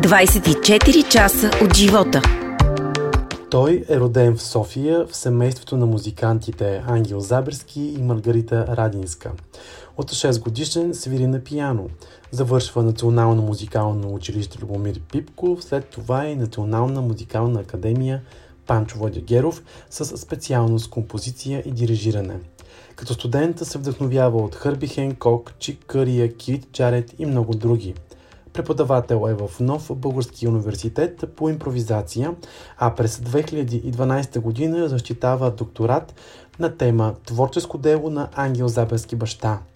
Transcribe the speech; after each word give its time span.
24 0.00 1.08
часа 1.08 1.50
от 1.64 1.76
живота. 1.76 2.22
Той 3.50 3.84
е 3.88 4.00
роден 4.00 4.36
в 4.36 4.42
София 4.42 5.06
в 5.06 5.16
семейството 5.16 5.76
на 5.76 5.86
музикантите 5.86 6.82
Ангел 6.86 7.20
Заберски 7.20 7.80
и 7.80 8.02
Маргарита 8.02 8.66
Радинска. 8.68 9.32
От 9.96 10.10
6 10.10 10.40
годишен 10.40 10.94
свири 10.94 11.26
на 11.26 11.40
пияно. 11.40 11.88
Завършва 12.30 12.82
Национално 12.82 13.42
музикално 13.42 14.14
училище 14.14 14.58
Любомир 14.62 15.00
Пипков, 15.12 15.64
след 15.64 15.84
това 15.88 16.26
и 16.26 16.36
Национална 16.36 17.00
музикална 17.00 17.60
академия 17.60 18.22
Панчо 18.66 18.98
Водягеров 18.98 19.62
с 19.90 20.16
специалност 20.16 20.90
композиция 20.90 21.62
и 21.66 21.70
дирижиране. 21.70 22.40
Като 22.96 23.14
студента 23.14 23.64
се 23.64 23.78
вдъхновява 23.78 24.38
от 24.38 24.54
Хърби 24.54 24.88
Хенкок, 24.88 25.52
Чик 25.58 25.84
Кърия, 25.86 26.36
Кит 26.36 26.66
Джарет 26.72 27.14
и 27.18 27.26
много 27.26 27.54
други. 27.54 27.94
Преподавател 28.52 29.26
е 29.28 29.34
в 29.34 29.50
Нов 29.60 29.90
Български 29.96 30.48
университет 30.48 31.24
по 31.36 31.48
импровизация, 31.48 32.34
а 32.78 32.94
през 32.94 33.16
2012 33.16 34.40
година 34.40 34.88
защитава 34.88 35.50
докторат 35.50 36.14
на 36.58 36.76
тема 36.76 37.14
Творческо 37.26 37.78
дело 37.78 38.10
на 38.10 38.28
Ангел 38.34 38.68
Забелски 38.68 39.16
баща– 39.16 39.58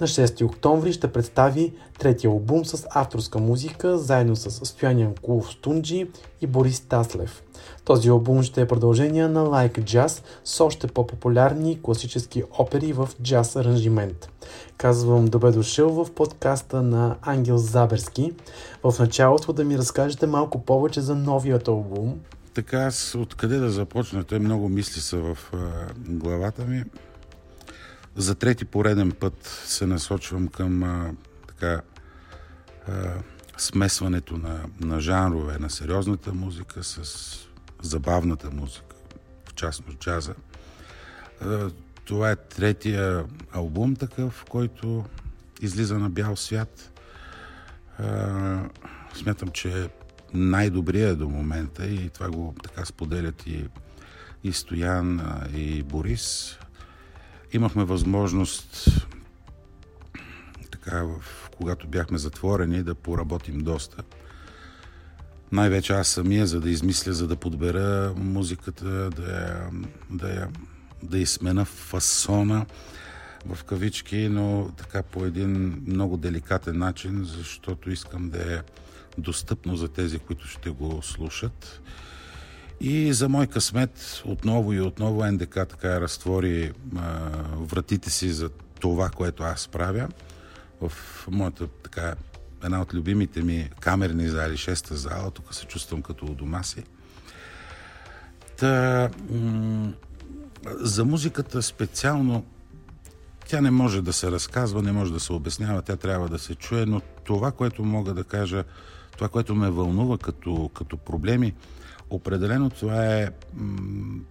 на 0.00 0.06
6 0.06 0.44
октомври 0.44 0.92
ще 0.92 1.12
представи 1.12 1.72
третия 1.98 2.30
албум 2.30 2.64
с 2.64 2.86
авторска 2.90 3.38
музика, 3.38 3.98
заедно 3.98 4.36
с 4.36 4.66
Стоян 4.66 5.14
Кулов 5.22 5.52
Стунджи 5.52 6.10
и 6.40 6.46
Борис 6.46 6.80
Таслев. 6.80 7.42
Този 7.84 8.08
албум 8.08 8.42
ще 8.42 8.60
е 8.60 8.66
продължение 8.66 9.28
на 9.28 9.46
Like 9.46 9.80
Jazz 9.80 10.22
с 10.44 10.60
още 10.60 10.86
по-популярни 10.86 11.82
класически 11.82 12.42
опери 12.58 12.92
в 12.92 13.08
джаз 13.22 13.56
аранжимент. 13.56 14.28
Казвам 14.76 15.24
добре 15.24 15.50
дошъл 15.50 16.04
в 16.04 16.10
подкаста 16.10 16.82
на 16.82 17.16
Ангел 17.22 17.58
Заберски. 17.58 18.32
В 18.84 18.94
началото 18.98 19.52
да 19.52 19.64
ми 19.64 19.78
разкажете 19.78 20.26
малко 20.26 20.64
повече 20.64 21.00
за 21.00 21.14
новият 21.14 21.68
албум. 21.68 22.20
Така 22.54 22.78
аз 22.78 23.14
откъде 23.14 23.58
да 23.58 23.70
започна? 23.70 24.24
Те 24.24 24.38
много 24.38 24.68
мисли 24.68 25.00
са 25.00 25.16
в 25.16 25.38
главата 26.08 26.64
ми. 26.64 26.84
За 28.16 28.34
трети 28.34 28.64
пореден 28.64 29.12
път 29.12 29.62
се 29.66 29.86
насочвам 29.86 30.48
към 30.48 30.82
а, 30.82 31.14
така 31.48 31.80
а, 32.88 33.14
смесването 33.58 34.36
на, 34.36 34.60
на 34.80 35.00
жанрове, 35.00 35.58
на 35.58 35.70
сериозната 35.70 36.32
музика 36.32 36.84
с 36.84 37.30
забавната 37.82 38.50
музика, 38.50 38.96
в 39.48 39.54
частност 39.54 39.98
джаза. 39.98 40.34
А, 41.40 41.70
това 42.04 42.30
е 42.30 42.36
третия 42.36 43.24
албум 43.52 43.96
такъв, 43.96 44.44
който 44.48 45.04
излиза 45.60 45.98
на 45.98 46.10
бял 46.10 46.36
свят. 46.36 46.92
А, 47.98 48.68
смятам, 49.14 49.48
че 49.48 49.82
е 49.82 49.88
най-добрия 50.34 51.16
до 51.16 51.28
момента 51.28 51.86
и 51.86 52.08
това 52.08 52.30
го 52.30 52.54
така 52.62 52.84
споделят 52.84 53.46
и, 53.46 53.64
и 54.44 54.52
Стоян, 54.52 55.20
и 55.54 55.82
Борис 55.82 56.58
имахме 57.52 57.84
възможност 57.84 58.88
така, 60.70 61.02
в, 61.02 61.50
когато 61.56 61.86
бяхме 61.86 62.18
затворени, 62.18 62.82
да 62.82 62.94
поработим 62.94 63.58
доста. 63.58 64.02
Най-вече 65.52 65.92
аз 65.92 66.08
самия, 66.08 66.46
за 66.46 66.60
да 66.60 66.70
измисля, 66.70 67.12
за 67.12 67.26
да 67.26 67.36
подбера 67.36 68.14
музиката, 68.16 69.10
да 69.10 69.32
я, 69.32 69.70
да 70.10 70.28
я, 70.28 70.48
да 71.02 71.18
я 71.18 71.26
смена 71.26 71.64
фасона 71.64 72.66
в 73.46 73.64
кавички, 73.64 74.28
но 74.28 74.70
така 74.76 75.02
по 75.02 75.24
един 75.24 75.82
много 75.86 76.16
деликатен 76.16 76.78
начин, 76.78 77.24
защото 77.24 77.90
искам 77.90 78.30
да 78.30 78.54
е 78.54 78.60
достъпно 79.18 79.76
за 79.76 79.88
тези, 79.88 80.18
които 80.18 80.48
ще 80.48 80.70
го 80.70 81.02
слушат. 81.02 81.80
И 82.80 83.12
за 83.12 83.28
мой 83.28 83.46
късмет 83.46 84.22
отново 84.24 84.72
и 84.72 84.80
отново 84.80 85.24
НДК 85.24 85.54
така 85.54 86.00
разтвори 86.00 86.72
а, 86.96 87.28
вратите 87.56 88.10
си 88.10 88.30
за 88.30 88.48
това, 88.80 89.08
което 89.08 89.42
аз 89.42 89.68
правя. 89.68 90.08
В 90.80 90.92
моята 91.30 91.66
така 91.66 92.14
една 92.64 92.82
от 92.82 92.94
любимите 92.94 93.42
ми 93.42 93.70
камерни 93.80 94.28
зали, 94.28 94.56
шеста 94.56 94.96
зала, 94.96 95.30
тук 95.30 95.54
се 95.54 95.66
чувствам 95.66 96.02
като 96.02 96.26
у 96.26 96.34
дома 96.34 96.62
си. 96.62 96.84
Та, 98.56 99.10
м- 99.30 99.92
за 100.64 101.04
музиката 101.04 101.62
специално 101.62 102.44
тя 103.48 103.60
не 103.60 103.70
може 103.70 104.02
да 104.02 104.12
се 104.12 104.30
разказва, 104.30 104.82
не 104.82 104.92
може 104.92 105.12
да 105.12 105.20
се 105.20 105.32
обяснява, 105.32 105.82
тя 105.82 105.96
трябва 105.96 106.28
да 106.28 106.38
се 106.38 106.54
чуе, 106.54 106.86
но 106.86 107.00
това, 107.24 107.52
което 107.52 107.84
мога 107.84 108.14
да 108.14 108.24
кажа, 108.24 108.64
това, 109.12 109.28
което 109.28 109.54
ме 109.54 109.70
вълнува 109.70 110.18
като, 110.18 110.70
като 110.74 110.96
проблеми, 110.96 111.54
Определено 112.10 112.70
това 112.70 113.06
е 113.06 113.30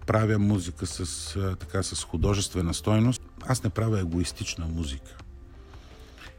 правя 0.06 0.38
музика 0.38 0.86
с, 0.86 1.56
така, 1.60 1.82
с 1.82 2.04
художествена 2.04 2.74
стойност. 2.74 3.22
Аз 3.46 3.64
не 3.64 3.70
правя 3.70 4.00
егоистична 4.00 4.66
музика. 4.66 5.16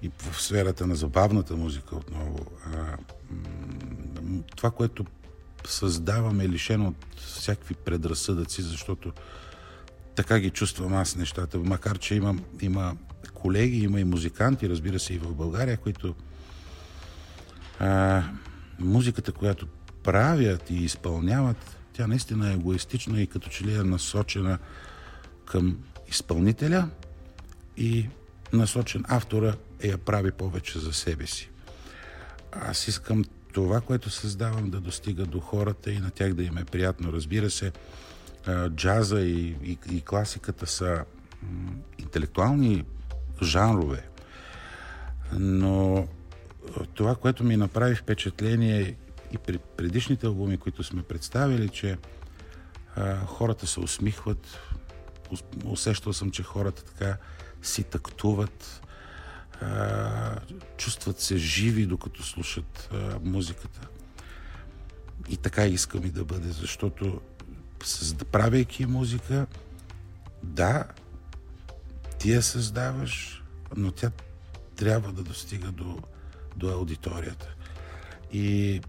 И 0.02 0.12
в 0.18 0.42
сферата 0.42 0.88
на 0.88 0.96
забавната 0.96 1.56
музика 1.56 1.96
отново. 1.96 2.46
А, 2.66 2.98
това, 4.56 4.72
което 4.72 5.06
създавам 5.66 6.42
е 6.42 6.50
лишено 6.50 6.88
от 6.88 7.20
всякакви 7.20 7.76
предразсъдъци, 7.76 8.62
защото 8.62 9.14
така 10.16 10.40
ги 10.40 10.50
чувствам 10.50 10.94
аз 10.94 11.16
нещата. 11.16 11.58
Макар, 11.58 11.98
че 11.98 12.16
имам, 12.16 12.40
има 12.62 12.96
колеги, 13.34 13.84
има 13.84 14.00
и 14.00 14.04
музиканти, 14.04 14.70
разбира 14.70 15.00
се, 15.00 15.14
и 15.14 15.18
в 15.18 15.36
България, 15.36 15.78
които 15.78 16.16
а, 17.80 18.24
музиката, 18.80 19.32
която 19.32 19.68
правят 20.04 20.70
и 20.70 20.76
изпълняват, 20.76 21.78
тя 21.94 22.08
наистина 22.08 22.50
е 22.50 22.54
егоистична 22.54 23.22
и 23.22 23.28
като 23.28 23.50
че 23.50 23.66
ли 23.66 23.76
е 23.76 23.84
насочена 23.84 24.58
към 25.46 25.78
изпълнителя 26.08 26.90
и 27.78 28.10
насочен 28.54 29.06
автора 29.08 29.56
е 29.80 29.88
я 29.88 29.98
прави 29.98 30.32
повече 30.32 30.80
за 30.80 30.94
себе 30.94 31.28
си. 31.28 31.50
Аз 32.52 32.88
искам 32.88 33.24
това, 33.54 33.82
което 33.82 34.10
създавам, 34.10 34.70
да 34.70 34.80
достига 34.80 35.26
до 35.26 35.40
хората 35.40 35.92
и 35.92 36.00
на 36.00 36.12
тях 36.12 36.34
да 36.34 36.44
им 36.44 36.58
е 36.58 36.66
приятно. 36.66 37.14
Разбира 37.14 37.50
се, 37.50 37.72
джаза 38.70 39.22
и, 39.22 39.56
и, 39.64 39.78
и 39.92 40.02
класиката 40.02 40.68
са 40.68 41.06
интелектуални 42.00 42.86
жанрове, 43.42 44.08
но 45.34 46.08
това, 46.94 47.16
което 47.16 47.44
ми 47.44 47.58
направи 47.58 47.96
впечатление 47.96 48.96
и 49.34 49.38
при 49.38 49.58
предишните 49.58 50.28
албуми, 50.28 50.58
които 50.58 50.84
сме 50.84 51.04
представили, 51.04 51.70
че 51.70 51.98
а, 52.96 53.26
хората 53.26 53.68
се 53.68 53.80
усмихват. 53.80 54.60
Усещал 55.66 56.14
съм, 56.14 56.32
че 56.32 56.44
хората 56.44 56.86
така 56.86 57.18
си 57.62 57.84
тактуват, 57.84 58.82
а, 59.62 60.40
чувстват 60.78 61.20
се 61.20 61.38
живи, 61.38 61.86
докато 61.86 62.24
слушат 62.24 62.90
а, 62.94 63.20
музиката. 63.24 63.88
И 65.30 65.38
така 65.38 65.66
искам 65.66 66.06
и 66.06 66.10
да 66.10 66.26
бъде, 66.26 66.50
защото 66.50 67.22
правейки 68.32 68.86
музика, 68.86 69.48
да, 70.44 70.86
ти 72.20 72.32
я 72.32 72.42
създаваш, 72.42 73.44
но 73.76 73.92
тя 73.92 74.12
трябва 74.76 75.12
да 75.12 75.24
достига 75.24 75.72
до, 75.72 75.98
до 76.56 76.70
аудиторията. 76.70 77.56
И 78.34 78.82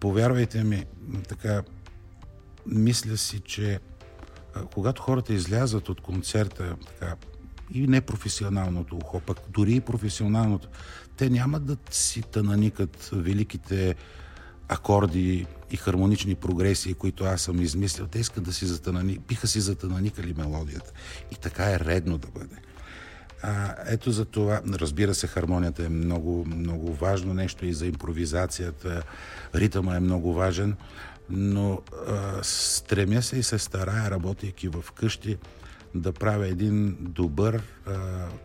повярвайте 0.00 0.64
ми, 0.64 0.84
така, 1.28 1.62
мисля 2.66 3.16
си, 3.16 3.40
че 3.40 3.80
когато 4.74 5.02
хората 5.02 5.34
излязат 5.34 5.88
от 5.88 6.00
концерта, 6.00 6.76
така, 6.86 7.16
и 7.70 7.86
непрофесионалното 7.86 8.96
ухо, 8.96 9.20
пък 9.20 9.38
дори 9.48 9.74
и 9.74 9.80
професионалното, 9.80 10.68
те 11.16 11.30
няма 11.30 11.60
да 11.60 11.76
си 11.90 12.22
тананикат 12.22 13.10
великите 13.12 13.94
акорди 14.68 15.46
и 15.70 15.76
хармонични 15.76 16.34
прогресии, 16.34 16.94
които 16.94 17.24
аз 17.24 17.42
съм 17.42 17.60
измислил. 17.60 18.06
Те 18.06 18.18
искат 18.18 18.44
да 18.44 18.52
си 18.52 18.66
затанани, 18.66 19.18
биха 19.18 19.46
си 19.46 19.60
затананикали 19.60 20.34
мелодията. 20.34 20.92
И 21.32 21.34
така 21.34 21.70
е 21.70 21.78
редно 21.78 22.18
да 22.18 22.28
бъде. 22.28 22.56
А, 23.46 23.74
ето 23.86 24.10
за 24.10 24.24
това, 24.24 24.60
разбира 24.68 25.14
се, 25.14 25.26
хармонията 25.26 25.84
е 25.84 25.88
много, 25.88 26.44
много 26.44 26.94
важно 26.94 27.34
нещо 27.34 27.66
и 27.66 27.72
за 27.72 27.86
импровизацията. 27.86 29.02
Ритъма 29.54 29.96
е 29.96 30.00
много 30.00 30.34
важен, 30.34 30.76
но 31.30 31.80
а, 32.08 32.38
стремя 32.42 33.22
се 33.22 33.36
и 33.36 33.42
се 33.42 33.58
старая, 33.58 34.10
работейки 34.10 34.68
в 34.68 34.84
къщи, 34.94 35.38
да 35.94 36.12
правя 36.12 36.48
един 36.48 36.96
добър 37.00 37.62
а, 37.86 37.92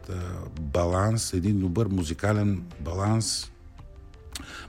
да, 0.08 0.40
баланс, 0.62 1.34
един 1.34 1.60
добър 1.60 1.88
музикален 1.88 2.64
баланс 2.80 3.52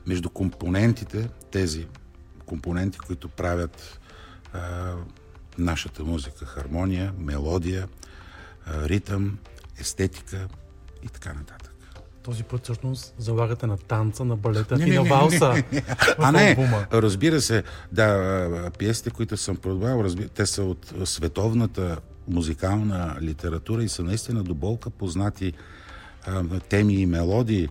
между 0.07 0.31
компонентите, 0.31 1.29
тези 1.51 1.87
компоненти, 2.47 2.99
които 2.99 3.29
правят 3.29 4.01
а, 4.53 4.93
нашата 5.59 6.05
музика, 6.05 6.45
хармония, 6.45 7.13
мелодия, 7.19 7.89
а, 8.67 8.89
ритъм, 8.89 9.39
естетика 9.81 10.49
и 11.03 11.09
така 11.09 11.33
нататък. 11.33 11.75
този 12.23 12.43
път 12.43 12.65
всъщност 12.65 13.15
залагате 13.19 13.67
на 13.67 13.77
танца, 13.77 14.25
на 14.25 14.37
балета 14.37 14.77
не, 14.77 14.87
и 14.87 14.91
не, 14.91 14.97
на 14.97 15.03
валса. 15.03 15.49
Не, 15.49 15.55
не, 15.55 15.63
не. 15.73 15.83
А 16.19 16.33
не, 16.33 16.87
разбира 16.93 17.41
се, 17.41 17.63
да, 17.93 18.71
пиесите, 18.79 19.11
които 19.11 19.37
съм 19.37 19.57
продавал, 19.57 20.05
те 20.35 20.47
са 20.47 20.63
от 20.63 20.95
световната 21.05 21.99
музикална 22.29 23.17
литература 23.21 23.85
и 23.85 23.89
са 23.89 24.03
наистина 24.03 24.43
до 24.43 24.55
болка 24.55 24.91
познати 24.91 25.53
а, 26.27 26.61
теми 26.61 26.95
и 26.95 27.07
мелодии. 27.07 27.69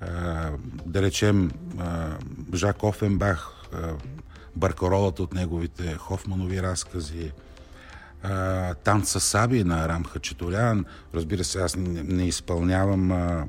А, 0.00 0.50
да 0.86 1.02
речем, 1.02 1.50
а, 1.78 2.08
Жак 2.54 2.82
Офенбах, 2.82 3.52
а, 3.72 3.92
Баркаролата 4.56 5.22
от 5.22 5.34
неговите 5.34 5.94
Хофманови 5.94 6.62
разкази, 6.62 7.32
а, 8.22 8.74
танца 8.74 9.20
Саби 9.20 9.64
на 9.64 9.88
Рам 9.88 10.04
Хачатурян. 10.04 10.84
Разбира 11.14 11.44
се, 11.44 11.58
аз 11.58 11.76
не, 11.76 12.02
не 12.02 12.28
изпълнявам 12.28 13.12
а, 13.12 13.46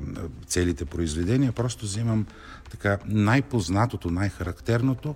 целите 0.48 0.86
произведения, 0.86 1.52
просто 1.52 1.86
взимам 1.86 2.26
така 2.72 2.98
най-познатото, 3.06 4.12
най-характерното 4.12 5.14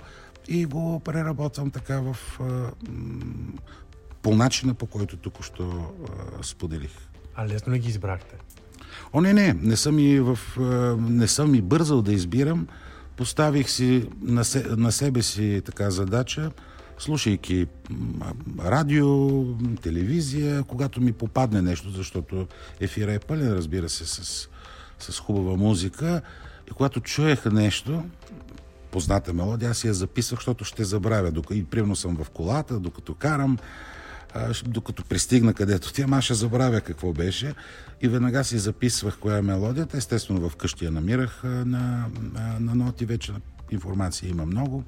и 0.48 0.66
го 0.66 1.00
преработвам 1.00 1.72
така 1.72 2.00
в 2.00 2.18
а, 2.40 2.72
по 4.22 4.36
начина, 4.36 4.74
по 4.74 4.86
който 4.86 5.18
тук 5.18 5.44
що 5.44 5.94
споделих. 6.42 6.92
А 7.36 7.48
лесно 7.48 7.74
ли 7.74 7.80
ги 7.80 7.90
избрахте? 7.90 8.36
О, 9.14 9.22
не, 9.22 9.34
не. 9.34 9.54
Не 9.54 9.76
съм 9.76 10.00
и, 10.00 10.20
в, 10.20 10.40
не 11.00 11.28
съм 11.28 11.56
и 11.56 11.62
бързал 11.62 12.02
да 12.02 12.14
избирам. 12.14 12.68
Поставих 13.16 13.70
си 13.70 14.10
на, 14.22 14.46
се, 14.46 14.66
на 14.78 14.92
себе 14.92 15.22
си 15.22 15.62
така 15.66 15.92
задача, 15.92 16.52
слушайки 16.98 17.68
радио, 18.60 19.44
телевизия, 19.76 20.64
когато 20.64 21.02
ми 21.02 21.12
попадне 21.12 21.62
нещо, 21.62 21.90
защото 21.90 22.48
ефира 22.80 23.14
е 23.14 23.20
пълен, 23.20 23.54
разбира 23.54 23.90
се, 23.90 24.06
с, 24.06 24.50
с 25.00 25.20
хубава 25.20 25.58
музика. 25.58 26.22
И 26.68 26.72
когато 26.72 27.00
чуех 27.00 27.46
нещо, 27.46 28.04
позната 28.92 29.34
мелодия, 29.34 29.72
аз 29.72 29.84
я 29.84 29.94
записвах, 29.94 30.40
защото 30.40 30.66
ще 30.66 30.84
забравя. 30.84 31.32
И 31.52 31.64
примерно 31.64 31.96
съм 31.96 32.16
в 32.16 32.30
колата, 32.30 32.80
докато 32.80 33.14
карам, 33.14 33.58
докато 34.66 35.04
пристигна 35.04 35.54
където 35.54 35.94
тя, 35.94 36.06
аз 36.12 36.24
ще 36.24 36.34
забравя 36.34 36.82
какво 36.82 37.14
беше 37.14 37.54
и 38.02 38.08
веднага 38.08 38.44
си 38.44 38.58
записвах 38.58 39.18
коя 39.20 39.38
е 39.38 39.42
мелодията. 39.42 39.98
Естествено, 39.98 40.50
в 40.50 40.56
къщи 40.56 40.86
я 40.86 40.92
намирах 40.92 41.44
на, 41.44 41.66
на, 41.66 42.60
на 42.60 42.76
ноти, 42.76 43.06
вече 43.06 43.32
информация 43.72 44.30
има 44.30 44.46
много. 44.46 44.84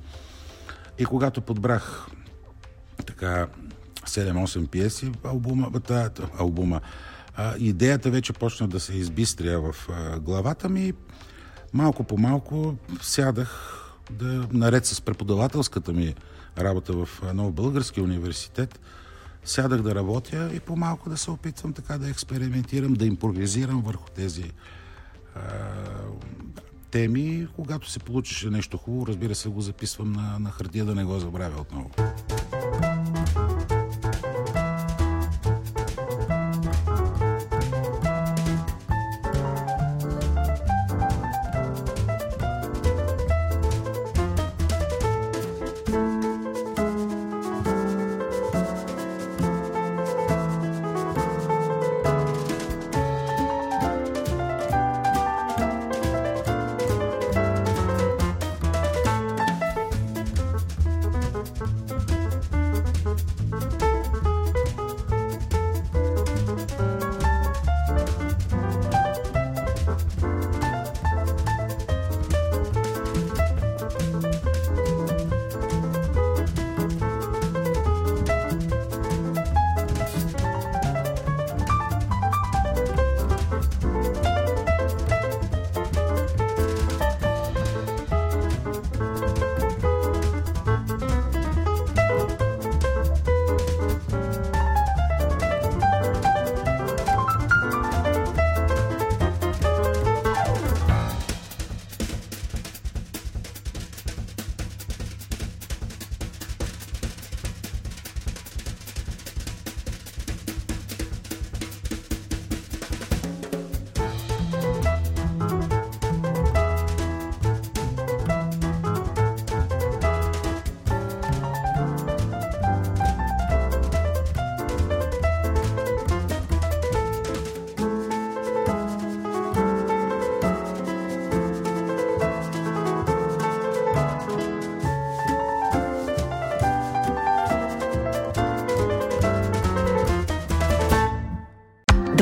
И 0.99 1.05
когато 1.05 1.41
подбрах 1.41 2.07
така 3.05 3.47
7-8 4.05 4.67
пиеси, 4.67 5.11
албума, 5.23 5.79
тая, 5.79 6.11
албума 6.39 6.81
а, 7.35 7.53
идеята 7.59 8.09
вече 8.09 8.33
почна 8.33 8.67
да 8.67 8.79
се 8.79 8.93
избистря 8.93 9.59
в 9.59 9.89
а, 9.89 10.19
главата 10.19 10.69
ми. 10.69 10.93
Малко 11.73 12.03
по 12.03 12.17
малко 12.17 12.75
сядах 13.01 13.81
да, 14.11 14.47
наред 14.51 14.85
с 14.85 15.01
преподавателската 15.01 15.93
ми 15.93 16.15
работа 16.57 16.93
в 16.93 17.09
Нов 17.33 17.53
Български 17.53 18.01
университет, 18.01 18.79
сядах 19.45 19.81
да 19.81 19.95
работя 19.95 20.51
и 20.53 20.59
по-малко 20.59 21.09
да 21.09 21.17
се 21.17 21.31
опитвам 21.31 21.73
така 21.73 21.97
да 21.97 22.09
експериментирам, 22.09 22.93
да 22.93 23.05
импровизирам 23.05 23.81
върху 23.81 24.09
тези 24.15 24.51
а, 25.35 25.39
теми. 26.95 27.47
Когато 27.55 27.89
се 27.89 27.99
получише 27.99 28.49
нещо 28.49 28.77
хубаво, 28.77 29.07
разбира 29.07 29.35
се, 29.35 29.49
го 29.49 29.61
записвам 29.61 30.11
на, 30.11 30.39
на 30.39 30.51
хартия 30.51 30.85
да 30.85 30.95
не 30.95 31.03
го 31.03 31.19
забравя 31.19 31.61
отново. 31.61 31.89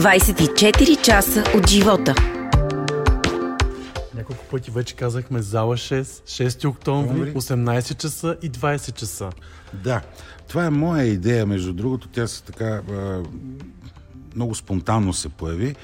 24 0.04 1.02
часа 1.02 1.44
от 1.56 1.70
живота. 1.70 2.16
Няколко 4.16 4.46
пъти 4.52 4.72
вече 4.72 4.96
казахме 4.96 5.42
зала 5.42 5.78
6, 5.78 6.02
6 6.02 6.70
октомври, 6.70 7.34
18 7.34 7.98
часа 7.98 8.38
и 8.42 8.52
20 8.52 8.94
часа. 8.94 9.30
Да, 9.74 10.02
това 10.48 10.66
е 10.66 10.70
моя 10.70 11.06
идея, 11.06 11.46
между 11.46 11.74
другото. 11.74 12.08
Тя 12.08 12.28
се 12.28 12.44
така 12.44 12.82
много 14.36 14.56
спонтанно 14.56 15.14
се 15.14 15.30
появи. 15.30 15.76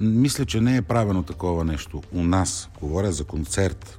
мисля, 0.00 0.46
че 0.46 0.60
не 0.60 0.76
е 0.76 0.82
правено 0.82 1.22
такова 1.22 1.64
нещо 1.64 2.02
у 2.12 2.22
нас. 2.22 2.68
Говоря 2.80 3.12
за 3.12 3.24
концерт. 3.24 3.98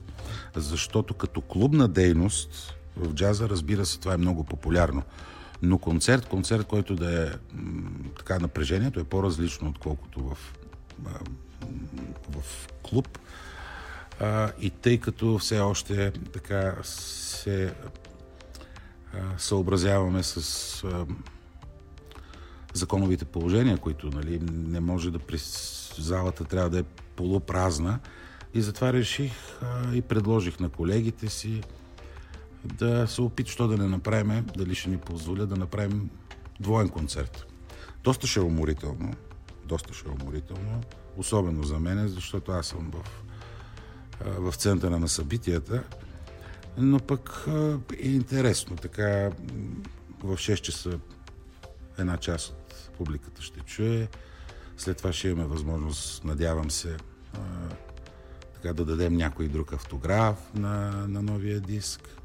Защото 0.56 1.14
като 1.14 1.42
клубна 1.42 1.88
дейност 1.88 2.76
в 2.98 3.14
джаза, 3.14 3.50
разбира 3.50 3.86
се, 3.86 4.00
това 4.00 4.14
е 4.14 4.18
много 4.18 4.44
популярно. 4.44 5.04
Но 5.62 5.78
концерт, 5.78 6.26
концерт, 6.26 6.68
който 6.68 6.96
да 6.96 7.24
е 7.24 7.32
така 8.18 8.40
напрежението 8.40 9.00
е 9.00 9.04
по-различно, 9.04 9.70
отколкото 9.70 10.20
в, 10.24 10.38
в 12.30 12.68
клуб. 12.84 13.20
И 14.62 14.70
тъй 14.70 14.98
като 14.98 15.38
все 15.38 15.60
още 15.60 16.12
така 16.12 16.76
се 16.84 17.74
съобразяваме 19.38 20.24
с 20.24 20.84
законовите 22.74 23.26
положения, 23.26 23.78
които 23.78 24.10
нали, 24.10 24.40
не 24.52 24.80
може 24.80 25.12
да 25.12 25.20
при 25.20 25.38
залата 25.98 26.44
трябва 26.44 26.70
да 26.70 26.80
е 26.80 26.84
полупразна. 27.16 28.00
И 28.54 28.62
затова 28.62 28.94
реших 28.94 29.34
а, 29.62 29.96
и 29.96 30.02
предложих 30.02 30.60
на 30.60 30.70
колегите 30.70 31.28
си 31.28 31.62
да 32.66 33.08
се 33.08 33.22
опит, 33.22 33.48
що 33.48 33.68
да 33.68 33.78
не 33.78 33.88
направим, 33.88 34.46
дали 34.58 34.76
ще 34.76 34.90
ни 34.90 34.98
позволя 34.98 35.46
да 35.46 35.56
направим 35.56 36.10
двоен 36.60 36.90
концерт. 36.90 37.46
Доста 38.04 38.28
ще 38.28 38.40
е 38.40 38.44
уморително, 38.44 39.14
доста 39.66 39.94
ще 39.94 40.10
е 40.10 40.12
уморително, 40.12 40.82
особено 41.18 41.64
за 41.64 41.80
мен, 41.80 42.08
защото 42.08 42.52
аз 42.52 42.68
съм 42.68 42.92
в, 42.92 43.24
в 44.26 44.56
центъра 44.56 45.00
на 45.00 45.08
събитията, 45.08 45.84
но 46.78 47.00
пък 47.00 47.48
е 48.04 48.08
интересно. 48.08 48.76
Така 48.76 49.32
в 50.24 50.38
6 50.38 50.56
часа 50.56 51.00
една 51.98 52.18
част 52.18 52.50
от 52.50 52.90
публиката 52.98 53.42
ще 53.42 53.60
чуе, 53.60 54.08
след 54.78 54.98
това 54.98 55.14
ще 55.14 55.28
имаме 55.28 55.48
възможност, 55.48 56.24
надявам 56.24 56.72
се, 56.72 56.98
така 58.54 58.74
да 58.74 58.86
дадем 58.86 59.14
някой 59.14 59.48
друг 59.48 59.74
автограф 59.74 60.54
на, 60.54 61.08
на 61.08 61.22
новия 61.22 61.60
диск. 61.60 62.21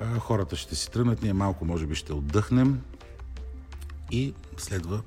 А, 0.00 0.18
хората 0.18 0.56
ще 0.56 0.74
си 0.74 0.90
тръгнат, 0.90 1.22
ние 1.22 1.32
малко 1.32 1.64
може 1.64 1.86
би 1.86 1.94
ще 1.94 2.12
отдъхнем 2.12 2.80
и 4.10 4.34
следва 4.56 5.02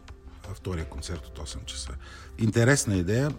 втория 0.53 0.85
концерт 0.85 1.25
от 1.25 1.47
8 1.49 1.65
часа. 1.65 1.89
Интересна 2.37 2.95
идея, 2.95 3.31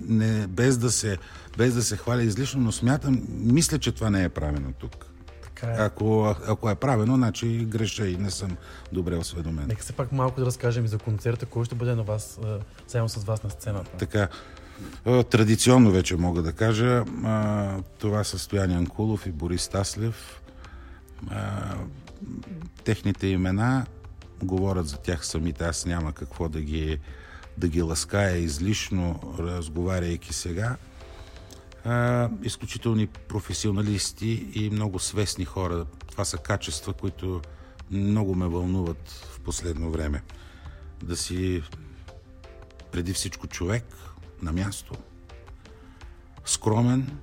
не, 0.00 0.46
без, 0.46 0.78
да 0.78 0.90
се, 0.90 1.18
без 1.58 1.74
да 1.74 1.82
се 1.82 1.96
хваля 1.96 2.22
излишно, 2.22 2.60
но 2.60 2.72
смятам, 2.72 3.22
мисля, 3.28 3.78
че 3.78 3.92
това 3.92 4.10
не 4.10 4.24
е 4.24 4.28
правено 4.28 4.72
тук. 4.78 5.06
Така 5.42 5.66
е. 5.66 5.76
Ако, 5.78 6.36
ако 6.46 6.70
е 6.70 6.74
правено, 6.74 7.14
значи 7.14 7.64
греша 7.64 8.06
и 8.06 8.16
не 8.16 8.30
съм 8.30 8.56
добре 8.92 9.16
осведомен. 9.16 9.64
Нека 9.68 9.84
се 9.84 9.92
пак 9.92 10.12
малко 10.12 10.40
да 10.40 10.46
разкажем 10.46 10.84
и 10.84 10.88
за 10.88 10.98
концерта, 10.98 11.46
кой 11.46 11.64
ще 11.64 11.74
бъде 11.74 11.94
на 11.94 12.02
вас, 12.02 12.38
заедно 12.88 13.08
с 13.08 13.24
вас 13.24 13.42
на 13.42 13.50
сцената. 13.50 13.90
Така, 13.98 14.28
традиционно 15.30 15.90
вече 15.90 16.16
мога 16.16 16.42
да 16.42 16.52
кажа, 16.52 17.04
това 17.98 18.24
са 18.24 18.38
Стоян 18.38 18.70
Янкулов 18.70 19.26
и 19.26 19.30
Борис 19.30 19.68
Таслев. 19.68 20.42
Техните 22.84 23.26
имена 23.26 23.86
говорят 24.42 24.88
за 24.88 24.96
тях 24.96 25.26
самите. 25.26 25.64
Аз 25.64 25.86
няма 25.86 26.12
какво 26.12 26.48
да 26.48 26.60
ги, 26.60 26.98
да 27.58 27.68
ги 27.68 27.82
лаская 27.82 28.36
излишно, 28.36 29.34
разговаряйки 29.38 30.34
сега. 30.34 30.76
А, 31.84 32.28
изключителни 32.42 33.06
професионалисти 33.06 34.48
и 34.54 34.70
много 34.70 34.98
свестни 34.98 35.44
хора. 35.44 35.84
Това 36.10 36.24
са 36.24 36.38
качества, 36.38 36.92
които 36.92 37.42
много 37.90 38.34
ме 38.34 38.46
вълнуват 38.46 39.08
в 39.08 39.40
последно 39.40 39.90
време. 39.90 40.22
Да 41.02 41.16
си 41.16 41.62
преди 42.92 43.12
всичко 43.12 43.46
човек 43.46 43.84
на 44.42 44.52
място, 44.52 44.94
скромен, 46.44 47.18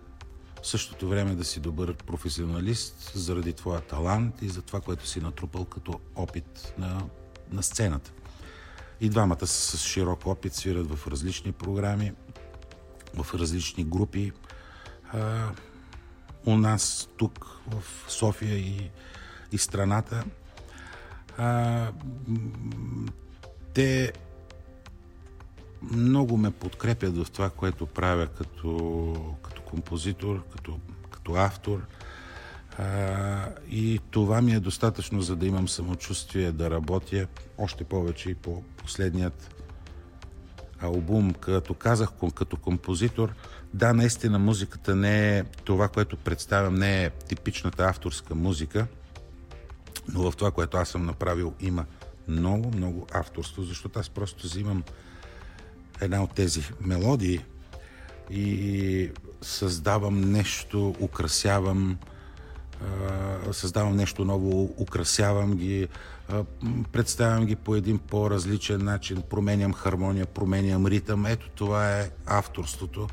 в 0.66 0.68
същото 0.68 1.10
време 1.10 1.36
да 1.36 1.44
си 1.44 1.60
добър 1.60 1.94
професионалист 1.94 3.12
заради 3.16 3.54
твоя 3.54 3.82
талант 3.82 4.42
и 4.42 4.50
за 4.50 4.62
това, 4.62 4.82
което 4.82 5.08
си 5.08 5.20
натрупал 5.20 5.66
като 5.66 6.00
опит 6.16 6.74
на, 6.78 7.02
на 7.52 7.64
сцената. 7.64 8.12
И 9.02 9.10
двамата 9.10 9.48
са 9.48 9.78
с 9.78 9.82
широк 9.82 10.28
опит, 10.28 10.54
свират 10.54 10.96
в 10.96 11.08
различни 11.08 11.52
програми, 11.52 12.14
в 13.14 13.36
различни 13.36 13.84
групи. 13.84 14.32
А, 15.14 15.52
у 16.46 16.58
нас 16.58 17.10
тук 17.18 17.60
в 17.68 17.84
София 18.12 18.58
и, 18.58 18.92
и 19.52 19.58
страната. 19.58 20.24
А, 21.38 21.92
те 23.74 24.14
много 25.82 26.38
ме 26.38 26.52
подкрепят 26.52 27.18
в 27.18 27.32
това, 27.32 27.50
което 27.50 27.86
правя 27.86 28.28
като, 28.28 29.36
като 29.44 29.62
композитор, 29.76 30.44
като, 30.52 30.80
като 31.12 31.36
автор. 31.36 31.86
А, 32.78 33.50
и 33.70 34.00
това 34.12 34.42
ми 34.42 34.54
е 34.54 34.60
достатъчно, 34.60 35.22
за 35.22 35.36
да 35.36 35.46
имам 35.46 35.68
самочувствие 35.68 36.52
да 36.52 36.70
работя 36.70 37.28
още 37.58 37.84
повече 37.84 38.30
и 38.30 38.36
по 38.36 38.64
последният 38.78 39.56
албум. 40.82 41.34
Като 41.34 41.74
казах 41.74 42.10
като 42.36 42.58
композитор, 42.58 43.34
да, 43.74 43.94
наистина 43.94 44.40
музиката 44.40 44.96
не 44.96 45.38
е 45.38 45.44
това, 45.44 45.88
което 45.88 46.18
представям, 46.18 46.76
не 46.76 47.06
е 47.06 47.10
типичната 47.10 47.84
авторска 47.84 48.36
музика, 48.36 48.88
но 50.14 50.32
в 50.32 50.36
това, 50.36 50.52
което 50.52 50.78
аз 50.78 50.90
съм 50.90 51.06
направил, 51.06 51.54
има 51.60 51.86
много, 52.28 52.72
много 52.78 53.08
авторство, 53.14 53.64
защото 53.64 54.00
аз 54.00 54.10
просто 54.10 54.48
взимам 54.48 54.84
една 56.02 56.24
от 56.24 56.34
тези 56.34 56.62
мелодии 56.82 57.40
и 58.30 59.12
създавам 59.46 60.22
нещо, 60.32 60.96
украсявам, 61.00 61.98
създавам 63.52 63.96
нещо 63.96 64.26
ново, 64.26 64.76
украсявам 64.78 65.56
ги, 65.56 65.88
представям 66.92 67.46
ги 67.46 67.56
по 67.56 67.76
един 67.76 67.98
по-различен 67.98 68.84
начин, 68.84 69.24
променям 69.30 69.74
хармония, 69.74 70.26
променям 70.26 70.88
ритъм. 70.88 71.26
Ето 71.26 71.50
това 71.56 72.00
е 72.00 72.10
авторството 72.26 73.08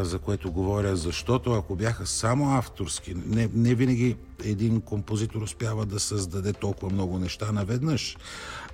за 0.00 0.18
което 0.18 0.52
говоря, 0.52 0.96
защото 0.96 1.52
ако 1.52 1.76
бяха 1.76 2.06
само 2.06 2.56
авторски, 2.56 3.14
не, 3.14 3.50
не 3.54 3.74
винаги 3.74 4.16
един 4.44 4.80
композитор 4.80 5.42
успява 5.42 5.86
да 5.86 6.00
създаде 6.00 6.52
толкова 6.52 6.92
много 6.92 7.18
неща 7.18 7.52
наведнъж. 7.52 8.16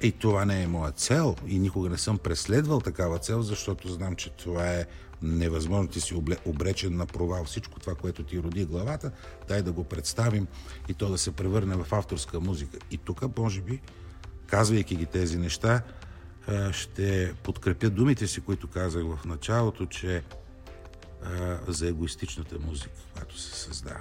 И 0.02 0.12
това 0.12 0.44
не 0.44 0.62
е 0.62 0.66
моя 0.66 0.92
цел 0.92 1.36
и 1.46 1.58
никога 1.58 1.88
не 1.88 1.98
съм 1.98 2.18
преследвал 2.18 2.80
такава 2.80 3.18
цел, 3.18 3.42
защото 3.42 3.92
знам, 3.92 4.16
че 4.16 4.30
това 4.30 4.66
е 4.66 4.86
невъзможно. 5.22 5.88
Ти 5.88 6.00
си 6.00 6.14
обречен 6.44 6.96
на 6.96 7.06
провал. 7.06 7.44
Всичко 7.44 7.80
това, 7.80 7.94
което 7.94 8.22
ти 8.22 8.42
роди 8.42 8.64
главата, 8.64 9.10
дай 9.48 9.62
да 9.62 9.72
го 9.72 9.84
представим 9.84 10.46
и 10.88 10.94
то 10.94 11.08
да 11.08 11.18
се 11.18 11.32
превърне 11.32 11.76
в 11.76 11.92
авторска 11.92 12.40
музика. 12.40 12.78
И 12.90 12.98
тук, 12.98 13.38
може 13.38 13.60
би, 13.60 13.80
казвайки 14.46 14.96
ги 14.96 15.06
тези 15.06 15.38
неща, 15.38 15.82
ще 16.72 17.34
подкрепя 17.42 17.90
думите 17.90 18.26
си, 18.26 18.40
които 18.40 18.68
казах 18.68 19.04
в 19.04 19.24
началото, 19.24 19.86
че 19.86 20.22
а, 21.24 21.58
за 21.68 21.88
егоистичната 21.88 22.58
музика, 22.58 23.00
която 23.12 23.38
се 23.38 23.58
създава. 23.58 24.00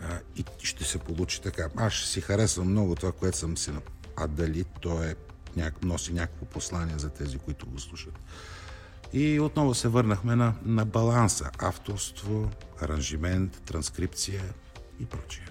А, 0.00 0.18
и 0.36 0.44
ще 0.62 0.84
се 0.84 0.98
получи 0.98 1.42
така. 1.42 1.68
Аз 1.76 1.92
ще 1.92 2.08
си 2.08 2.20
харесвам 2.20 2.70
много 2.70 2.94
това, 2.94 3.12
което 3.12 3.36
съм 3.36 3.56
си... 3.56 3.70
А 4.16 4.26
дали 4.26 4.64
то 4.80 5.02
е, 5.02 5.14
няк... 5.56 5.84
носи 5.84 6.12
някакво 6.12 6.46
послание 6.46 6.98
за 6.98 7.10
тези, 7.10 7.38
които 7.38 7.66
го 7.66 7.78
слушат. 7.78 8.18
И 9.12 9.40
отново 9.40 9.74
се 9.74 9.88
върнахме 9.88 10.36
на, 10.36 10.54
на 10.64 10.84
баланса. 10.84 11.50
Авторство, 11.58 12.50
аранжимент, 12.80 13.62
транскрипция 13.64 14.42
и 15.00 15.06
прочие. 15.06 15.44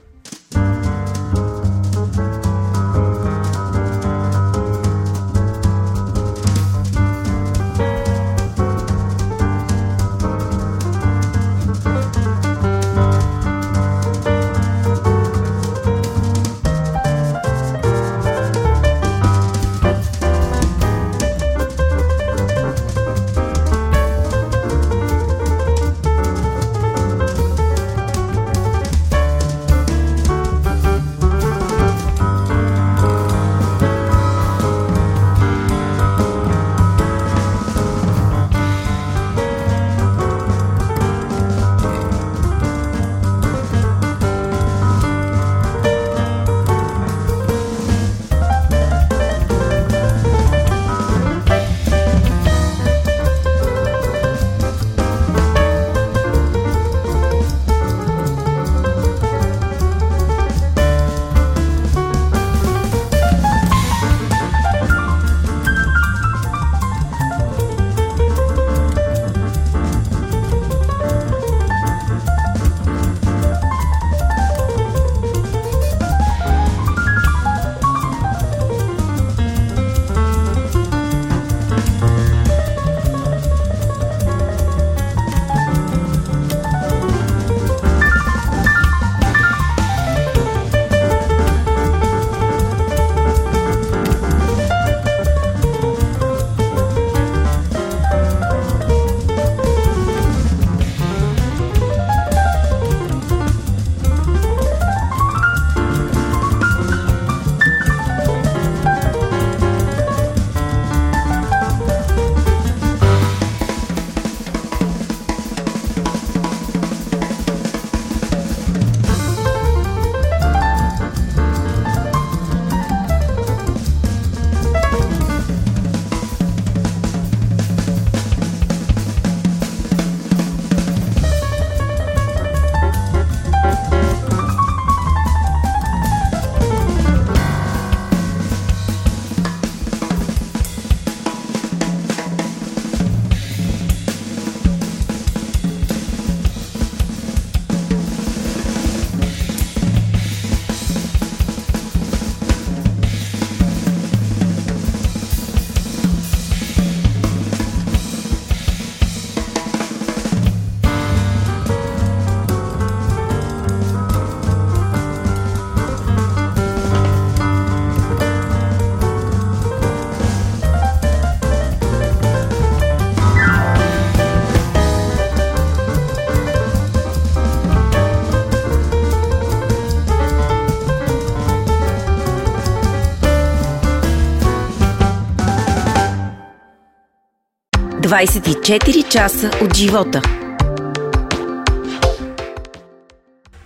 24 188.03 189.09
часа 189.09 189.51
от 189.61 189.75
живота. 189.75 190.21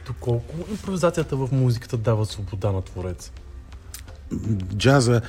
Доколко 0.06 0.56
импровизацията 0.72 1.36
в 1.36 1.50
музиката 1.52 1.98
дава 1.98 2.26
свобода 2.26 2.72
на 2.72 2.82
твореца? 2.82 3.32
Джаза, 4.76 5.22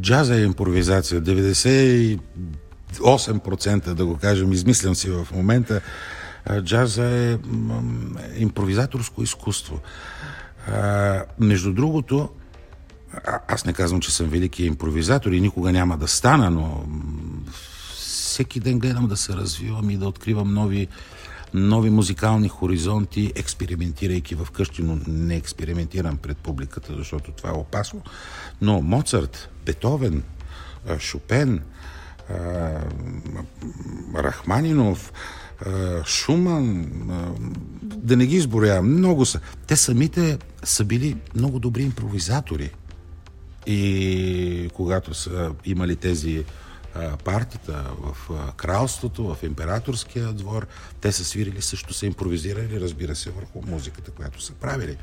джаза 0.00 0.36
е 0.36 0.42
импровизация. 0.42 1.22
98% 1.22 3.94
да 3.94 4.06
го 4.06 4.16
кажем, 4.16 4.52
измислям 4.52 4.94
си 4.94 5.10
в 5.10 5.26
момента, 5.32 5.80
джаза 6.60 7.04
е 7.04 7.38
импровизаторско 8.36 9.22
изкуство. 9.22 9.80
Между 11.38 11.72
другото, 11.72 12.28
аз 13.48 13.64
не 13.64 13.72
казвам, 13.72 14.00
че 14.00 14.14
съм 14.14 14.26
велики 14.26 14.64
импровизатор 14.64 15.32
и 15.32 15.40
никога 15.40 15.72
няма 15.72 15.96
да 15.96 16.08
стана, 16.08 16.50
но 16.50 16.84
всеки 18.38 18.60
ден 18.60 18.78
гледам 18.78 19.08
да 19.08 19.16
се 19.16 19.32
развивам 19.32 19.90
и 19.90 19.96
да 19.96 20.08
откривам 20.08 20.54
нови, 20.54 20.88
нови 21.54 21.90
музикални 21.90 22.48
хоризонти, 22.48 23.32
експериментирайки 23.36 24.34
в 24.34 24.48
къщи, 24.52 24.82
но 24.82 24.98
не 25.06 25.36
експериментирам 25.36 26.16
пред 26.16 26.36
публиката, 26.36 26.94
защото 26.96 27.32
това 27.32 27.50
е 27.50 27.52
опасно. 27.52 28.02
Но 28.60 28.82
Моцарт, 28.82 29.48
Бетовен, 29.66 30.22
Шопен, 30.98 31.62
Рахманинов, 34.14 35.12
Шуман, 36.06 36.86
да 37.82 38.16
не 38.16 38.26
ги 38.26 38.36
изборявам, 38.36 38.98
много 38.98 39.26
са. 39.26 39.40
Те 39.66 39.76
самите 39.76 40.38
са 40.64 40.84
били 40.84 41.16
много 41.34 41.58
добри 41.58 41.82
импровизатори. 41.82 42.70
И 43.66 44.70
когато 44.74 45.14
са 45.14 45.52
имали 45.64 45.96
тези 45.96 46.44
партията 47.24 47.84
в 47.98 48.16
кралството, 48.56 49.34
в 49.34 49.42
императорския 49.42 50.32
двор, 50.32 50.66
те 51.00 51.12
са 51.12 51.24
свирили, 51.24 51.62
също 51.62 51.94
са 51.94 52.06
импровизирали, 52.06 52.80
разбира 52.80 53.16
се, 53.16 53.30
върху 53.30 53.62
музиката, 53.66 54.10
която 54.10 54.42
са 54.42 54.52
правили. 54.52 54.96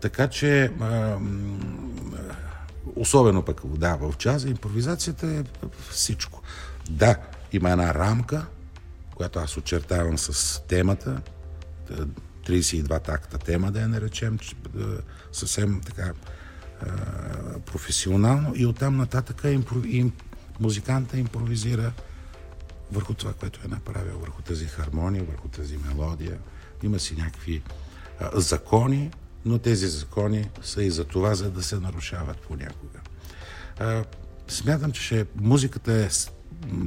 Така 0.00 0.28
че, 0.28 0.72
особено 2.96 3.42
пък 3.42 3.60
да, 3.66 3.96
в 3.96 4.14
джаза, 4.18 4.48
импровизацията 4.48 5.26
е 5.26 5.44
всичко. 5.90 6.42
Да, 6.90 7.16
има 7.52 7.70
една 7.70 7.94
рамка, 7.94 8.46
която 9.14 9.38
аз 9.38 9.56
очертавам 9.56 10.18
с 10.18 10.62
темата, 10.68 11.20
32 12.46 13.02
такта 13.02 13.38
тема, 13.38 13.72
да 13.72 13.80
я 13.80 13.88
наречем, 13.88 14.38
съвсем 15.32 15.80
така 15.86 16.12
професионално 17.66 18.52
и 18.56 18.66
оттам 18.66 18.96
нататък 18.96 19.40
импров... 19.44 19.84
музиканта 20.60 21.18
импровизира 21.18 21.92
върху 22.92 23.14
това, 23.14 23.32
което 23.32 23.60
е 23.64 23.68
направил, 23.68 24.18
върху 24.18 24.42
тази 24.42 24.64
хармония, 24.64 25.24
върху 25.24 25.48
тази 25.48 25.78
мелодия. 25.78 26.38
Има 26.82 26.98
си 26.98 27.16
някакви 27.16 27.62
а, 28.20 28.40
закони, 28.40 29.10
но 29.44 29.58
тези 29.58 29.88
закони 29.88 30.50
са 30.62 30.82
и 30.82 30.90
за 30.90 31.04
това, 31.04 31.34
за 31.34 31.50
да 31.50 31.62
се 31.62 31.76
нарушават 31.76 32.38
понякога. 32.38 32.98
А, 33.78 34.04
смятам, 34.48 34.92
че 34.92 35.26
музиката 35.36 35.92
е 35.92 36.08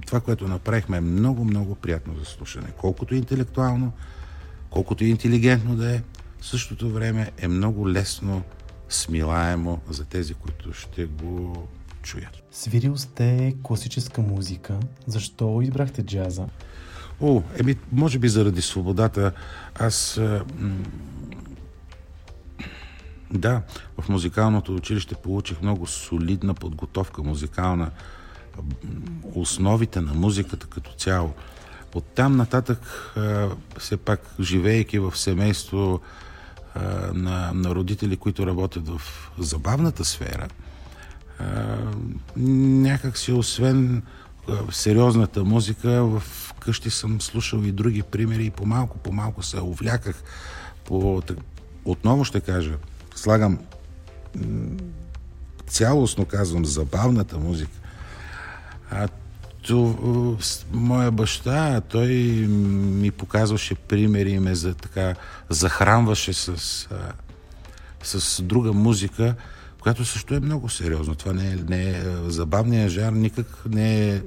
това, 0.06 0.20
което 0.20 0.48
направихме, 0.48 0.98
е 0.98 1.02
много, 1.02 1.46
много 1.46 1.76
приятно 1.76 2.16
за 2.20 2.26
слушане. 2.26 2.68
Колкото 2.78 3.14
е 3.16 3.18
интелектуално, 3.18 3.94
колкото 4.70 5.04
е 5.04 5.08
интелигентно 5.08 5.76
да 5.76 5.96
е, 5.96 6.02
в 6.40 6.46
същото 6.46 6.90
време 6.90 7.32
е 7.38 7.48
много 7.48 7.90
лесно 7.90 8.44
смилаемо 8.90 9.82
за 9.90 10.06
тези, 10.06 10.34
които 10.34 10.74
ще 10.74 11.06
го 11.06 11.68
чуят. 12.08 12.44
Свирил 12.52 12.98
сте 12.98 13.56
класическа 13.64 14.22
музика. 14.22 14.80
Защо 15.08 15.62
избрахте 15.62 16.04
джаза? 16.04 16.46
О, 17.22 17.42
еми, 17.60 17.76
може 17.92 18.20
би 18.20 18.30
заради 18.30 18.62
свободата. 18.62 19.32
Аз... 19.80 20.20
да, 23.32 23.62
в 23.98 24.10
музикалното 24.10 24.76
училище 24.76 25.16
получих 25.16 25.62
много 25.62 25.88
солидна 25.88 26.54
подготовка 26.54 27.24
музикална. 27.24 27.92
Основите 29.36 30.02
на 30.02 30.14
музиката 30.14 30.68
като 30.68 30.94
цяло. 30.94 31.34
Оттам 31.96 32.38
нататък, 32.38 33.14
все 33.78 33.98
пак, 33.98 34.22
живеейки 34.40 35.00
в 35.00 35.18
семейство, 35.18 36.02
на, 37.14 37.52
на 37.54 37.76
родители, 37.76 38.18
които 38.18 38.48
работят 38.48 38.90
в 38.90 39.02
забавната 39.40 40.06
сфера, 40.06 40.48
някак 42.38 43.18
си 43.18 43.32
освен 43.32 44.02
сериозната 44.72 45.44
музика, 45.44 46.04
в 46.04 46.24
къщи 46.60 46.90
съм 46.90 47.22
слушал 47.22 47.60
и 47.60 47.72
други 47.72 48.04
примери 48.04 48.46
и 48.46 48.50
по-малко, 48.50 48.98
по-малко 48.98 49.44
се 49.44 49.62
увляках. 49.62 50.24
По, 50.86 51.22
отново 51.86 52.26
ще 52.26 52.40
кажа, 52.40 52.74
слагам 53.16 53.60
цялостно 55.68 56.26
казвам 56.26 56.66
забавната 56.66 57.38
музика. 57.38 57.72
А 58.92 59.08
то, 59.68 60.38
моя 60.72 61.12
баща, 61.12 61.82
той 61.82 62.14
ми 62.48 63.12
показваше 63.12 63.76
примери 63.76 64.40
ме 64.40 64.56
за, 64.56 64.74
така, 64.74 65.16
захранваше 65.50 66.34
с, 66.34 66.88
с 68.04 68.42
друга 68.42 68.74
музика, 68.74 69.36
която 69.82 70.06
също 70.06 70.36
е 70.36 70.40
много 70.40 70.70
сериозно. 70.70 71.16
Това 71.16 71.34
не 71.34 71.48
е, 71.52 71.56
не 71.56 71.90
е 71.90 72.04
забавният 72.28 72.92
жар, 72.92 73.12
никак 73.12 73.66
не 73.70 74.10
е... 74.10 74.22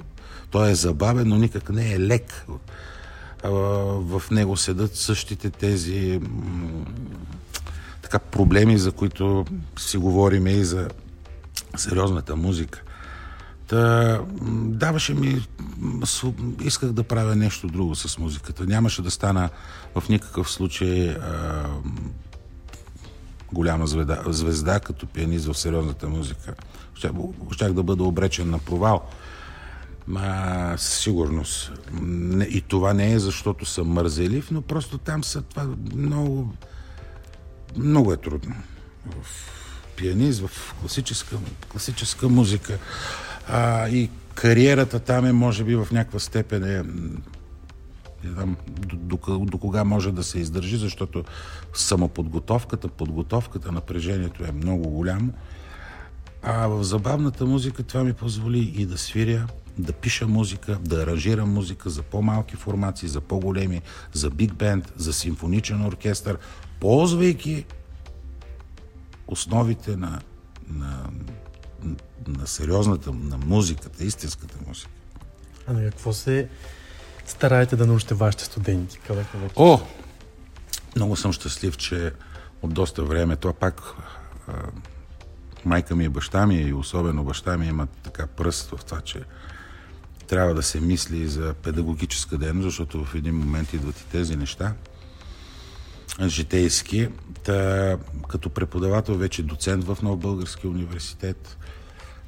Той 0.51 0.71
е 0.71 0.75
забавен, 0.75 1.27
но 1.27 1.37
никак 1.37 1.69
не 1.69 1.93
е 1.93 1.99
лек. 1.99 2.45
В 3.43 4.21
него 4.31 4.57
седат 4.57 4.95
същите 4.95 5.49
тези 5.49 6.21
така 8.01 8.19
проблеми, 8.19 8.77
за 8.77 8.91
които 8.91 9.45
си 9.79 9.97
говорим 9.97 10.47
и 10.47 10.63
за 10.63 10.89
сериозната 11.77 12.35
музика. 12.35 12.81
Та, 13.67 14.19
даваше 14.65 15.13
ми... 15.13 15.47
Исках 16.61 16.91
да 16.91 17.03
правя 17.03 17.35
нещо 17.35 17.67
друго 17.67 17.95
с 17.95 18.17
музиката. 18.17 18.65
Нямаше 18.65 19.01
да 19.01 19.11
стана 19.11 19.49
в 19.95 20.09
никакъв 20.09 20.51
случай 20.51 21.15
голяма 23.53 23.87
звезда, 23.87 24.23
звезда 24.27 24.79
като 24.79 25.05
пианист 25.05 25.45
в 25.45 25.57
сериозната 25.57 26.07
музика. 26.07 26.53
Щях, 26.95 27.11
щях 27.51 27.73
да 27.73 27.83
бъда 27.83 28.03
обречен 28.03 28.49
на 28.49 28.59
провал. 28.59 29.01
А, 30.15 30.77
със 30.77 30.99
сигурност. 30.99 31.71
И 32.49 32.61
това 32.67 32.93
не 32.93 33.13
е 33.13 33.19
защото 33.19 33.65
съм 33.65 33.87
мързелив, 33.87 34.51
но 34.51 34.61
просто 34.61 34.97
там 34.97 35.23
са 35.23 35.41
това 35.41 35.67
много... 35.95 36.53
Много 37.77 38.13
е 38.13 38.17
трудно. 38.17 38.55
В 39.05 39.25
пианист, 39.95 40.47
в 40.47 40.75
класическа, 40.79 41.35
класическа 41.69 42.29
музика. 42.29 42.77
А, 43.47 43.89
и 43.89 44.09
кариерата 44.35 44.99
там 44.99 45.25
е, 45.25 45.31
може 45.31 45.63
би, 45.63 45.75
в 45.75 45.87
някаква 45.91 46.19
степен 46.19 46.63
е 46.63 46.83
не 48.23 48.31
знам 48.31 48.57
до, 48.67 49.17
до, 49.17 49.39
до 49.39 49.57
кога 49.57 49.83
може 49.83 50.11
да 50.11 50.23
се 50.23 50.39
издържи, 50.39 50.77
защото 50.77 51.23
самоподготовката, 51.73 52.87
подготовката, 52.87 53.71
напрежението 53.71 54.43
е 54.45 54.51
много 54.51 54.89
голямо. 54.89 55.33
А 56.43 56.67
в 56.67 56.83
забавната 56.83 57.45
музика 57.45 57.83
това 57.83 58.03
ми 58.03 58.13
позволи 58.13 58.59
и 58.59 58.85
да 58.85 58.97
свиря, 58.97 59.47
да 59.77 59.93
пиша 59.93 60.27
музика, 60.27 60.79
да 60.81 61.03
аранжирам 61.03 61.53
музика 61.53 61.89
за 61.89 62.01
по-малки 62.01 62.55
формации, 62.55 63.09
за 63.09 63.21
по-големи, 63.21 63.81
за 64.13 64.29
биг 64.29 64.53
бенд, 64.53 64.93
за 64.95 65.13
симфоничен 65.13 65.85
оркестър, 65.85 66.37
ползвайки 66.79 67.65
основите 69.27 69.97
на, 69.97 70.21
на, 70.69 71.09
на 72.27 72.47
сериозната, 72.47 73.11
на 73.13 73.37
музиката, 73.37 74.03
истинската 74.03 74.57
музика. 74.67 74.91
А 75.67 75.73
на 75.73 75.81
какво 75.81 76.13
се 76.13 76.49
стараете 77.25 77.75
да 77.75 77.87
научите 77.87 78.13
вашите 78.13 78.45
студенти? 78.45 78.99
Къде, 79.07 79.25
къде? 79.31 79.49
О! 79.55 79.79
Много 80.95 81.15
съм 81.15 81.33
щастлив, 81.33 81.77
че 81.77 82.11
от 82.61 82.73
доста 82.73 83.03
време, 83.03 83.35
това 83.35 83.53
пак 83.53 83.81
а, 84.47 84.53
майка 85.65 85.95
ми 85.95 86.05
и 86.05 86.09
баща 86.09 86.47
ми, 86.47 86.55
и 86.55 86.73
особено 86.73 87.23
баща 87.23 87.57
ми 87.57 87.67
имат 87.67 87.89
така 87.89 88.27
пръст 88.27 88.69
в 88.69 88.85
това, 88.85 89.01
че 89.01 89.23
трябва 90.27 90.53
да 90.53 90.63
се 90.63 90.79
мисли 90.79 91.27
за 91.27 91.53
педагогическа 91.53 92.37
дейност, 92.37 92.63
защото 92.63 93.05
в 93.05 93.15
един 93.15 93.35
момент 93.35 93.73
идват 93.73 93.99
и 93.99 94.05
тези 94.05 94.35
неща 94.35 94.73
житейски. 96.21 97.09
Та, 97.43 97.97
като 98.29 98.49
преподавател, 98.49 99.15
вече 99.15 99.43
доцент 99.43 99.83
в 99.83 99.97
Нов 100.01 100.17
Български 100.17 100.67
университет, 100.67 101.57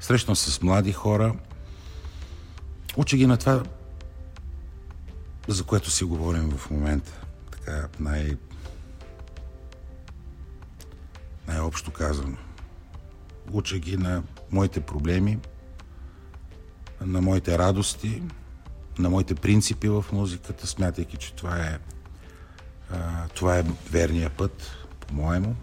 Срещам 0.04 0.36
се 0.36 0.52
с 0.52 0.62
млади 0.62 0.92
хора. 0.92 1.36
Учи 2.98 3.18
ги 3.18 3.26
на 3.26 3.38
това, 3.38 3.64
за 5.48 5.64
което 5.64 5.92
си 5.92 6.04
говорим 6.04 6.50
в 6.50 6.70
момента. 6.72 7.22
Така 7.52 7.88
най... 8.00 8.38
най-общо 11.48 11.92
казано. 11.92 12.38
Уча 13.52 13.80
ги 13.80 13.98
на 13.98 14.24
моите 14.52 14.82
проблеми, 14.82 15.40
на 17.02 17.22
моите 17.22 17.58
радости, 17.58 18.22
на 19.00 19.10
моите 19.10 19.36
принципи 19.36 19.90
в 19.90 20.06
музиката, 20.12 20.68
смятайки, 20.68 21.18
че 21.18 21.34
това 21.34 21.58
е, 21.58 21.80
а, 22.92 23.28
това 23.28 23.58
е 23.60 23.64
верния 23.92 24.30
път, 24.30 24.72
по-моему. 25.00 25.56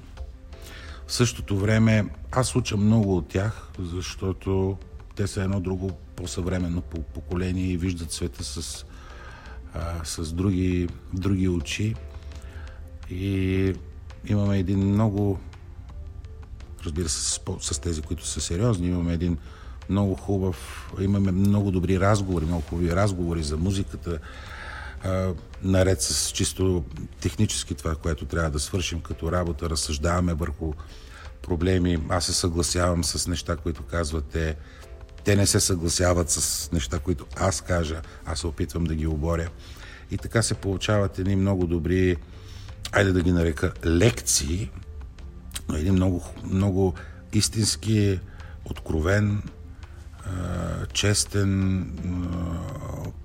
В 1.07 1.13
същото 1.13 1.59
време 1.59 2.09
аз 2.33 2.57
уча 2.57 2.77
много 2.77 3.17
от 3.17 3.29
тях, 3.29 3.69
защото 3.79 4.79
те 5.17 5.27
са 5.27 5.43
едно 5.43 5.61
друго 5.61 5.91
по-съвременно 6.17 6.81
поколение 7.15 7.67
и 7.67 7.77
виждат 7.77 8.13
света 8.13 8.45
с, 8.45 8.85
а, 9.75 10.05
с 10.05 10.33
други, 10.33 10.89
други 11.13 11.49
очи. 11.49 11.95
И 13.11 13.75
имаме 14.27 14.59
един 14.59 14.79
много, 14.79 15.39
разбира 16.85 17.09
се, 17.09 17.21
с, 17.21 17.41
с 17.61 17.79
тези, 17.79 18.03
които 18.03 18.27
са 18.27 18.41
сериозни, 18.41 18.89
имаме 18.89 19.13
един 19.13 19.39
много 19.89 20.15
хубав, 20.15 20.91
имаме 21.01 21.33
много 21.33 21.71
добри 21.71 22.01
разговори, 22.01 22.45
много 22.45 22.63
хубави 22.63 22.97
разговори 22.97 23.43
за 23.43 23.57
музиката, 23.57 24.19
а, 25.05 25.33
наред 25.63 26.03
с 26.03 26.31
чисто 26.31 26.85
технически 27.21 27.75
това, 27.75 27.95
което 27.95 28.25
трябва 28.25 28.51
да 28.51 28.59
свършим 28.59 29.01
като 29.01 29.33
работа, 29.33 29.71
разсъждаваме 29.71 30.35
върху 30.35 30.73
проблеми. 31.43 31.99
Аз 32.09 32.25
се 32.25 32.33
съгласявам 32.33 33.05
с 33.05 33.27
неща, 33.27 33.57
които 33.57 33.83
казвате. 33.83 34.57
Те 35.25 35.37
не 35.37 35.47
се 35.47 35.61
съгласяват 35.61 36.31
с 36.31 36.73
неща, 36.73 36.99
които 36.99 37.27
аз 37.37 37.61
кажа. 37.61 38.03
Аз 38.27 38.41
се 38.41 38.47
опитвам 38.47 38.85
да 38.85 38.95
ги 38.95 39.07
оборя. 39.07 39.49
И 40.11 40.19
така 40.19 40.43
се 40.43 40.55
получават 40.55 41.19
едни 41.19 41.37
много 41.37 41.67
добри, 41.67 42.17
айде 42.93 43.13
да 43.13 43.23
ги 43.23 43.33
нарека, 43.33 43.73
лекции, 43.85 44.71
но 45.69 45.77
един 45.77 45.93
много, 45.93 46.25
много 46.45 46.95
истински, 47.33 48.21
откровен, 48.65 49.43
честен 50.93 51.87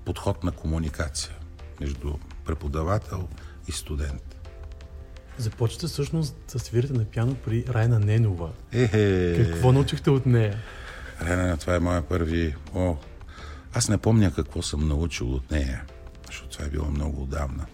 подход 0.04 0.44
на 0.44 0.52
комуникация 0.52 1.34
между 1.80 2.12
преподавател 2.44 3.28
и 3.68 3.72
студент. 3.72 4.36
Започвате 5.38 5.86
всъщност 5.86 6.36
да 6.52 6.58
свирите 6.58 6.92
на 6.92 7.04
пиано 7.04 7.34
при 7.34 7.64
Райна 7.68 7.98
Ненова. 7.98 8.50
Е-е. 8.72 9.44
Какво 9.44 9.72
научихте 9.72 10.10
от 10.10 10.26
нея? 10.26 10.58
Райна, 11.22 11.56
това 11.56 11.74
е 11.74 11.80
моя 11.80 12.02
първи... 12.02 12.54
О, 12.74 12.96
аз 13.74 13.88
не 13.88 13.98
помня 13.98 14.34
какво 14.34 14.62
съм 14.62 14.88
научил 14.88 15.34
от 15.34 15.50
нея, 15.50 15.84
защото 16.26 16.48
това 16.48 16.64
е 16.64 16.70
било 16.70 16.90
много 16.90 17.22
отдавна. 17.22 17.66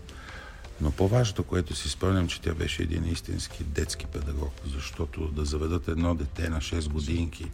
Но 0.80 0.90
по-важното, 0.90 1.44
което 1.44 1.74
си 1.74 1.88
спомням, 1.88 2.28
че 2.28 2.40
тя 2.40 2.54
беше 2.54 2.82
един 2.82 3.04
истински 3.04 3.64
детски 3.64 4.06
педагог, 4.06 4.52
защото 4.74 5.28
да 5.28 5.44
заведат 5.44 5.88
едно 5.88 6.14
дете 6.14 6.48
на 6.48 6.58
6 6.58 6.88
годинки, 6.88 7.50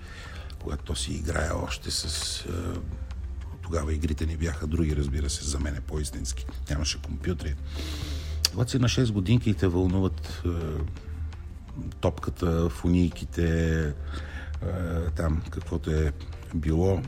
когато 0.63 0.85
то 0.85 0.95
си 0.95 1.13
играе 1.13 1.51
още 1.51 1.91
с... 1.91 2.45
Тогава 3.63 3.95
игрите 3.95 4.27
ни 4.27 4.37
бяха 4.37 4.67
други, 4.67 4.97
разбира 4.97 5.31
се, 5.31 5.45
за 5.45 5.61
мен 5.61 5.75
е 5.75 5.81
по-истински. 5.81 6.47
Нямаше 6.71 7.03
компютри. 7.03 7.55
Когато 8.51 8.71
си 8.71 8.79
на 8.79 8.89
6 8.89 9.13
годинки 9.13 9.51
и 9.51 9.55
те 9.55 9.69
вълнуват 9.69 10.43
е, 10.47 10.49
топката, 12.01 12.69
фунийките, 12.69 13.79
е, 13.81 13.93
там 15.17 15.43
каквото 15.51 15.91
е 15.91 16.13
било, 16.55 17.03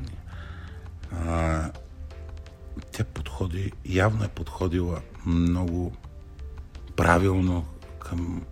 а, 1.12 1.70
тя 2.92 3.04
подходи, 3.04 3.72
явно 3.86 4.24
е 4.24 4.28
подходила 4.28 5.00
много 5.26 5.92
правилно 6.96 7.64
към 7.98 8.42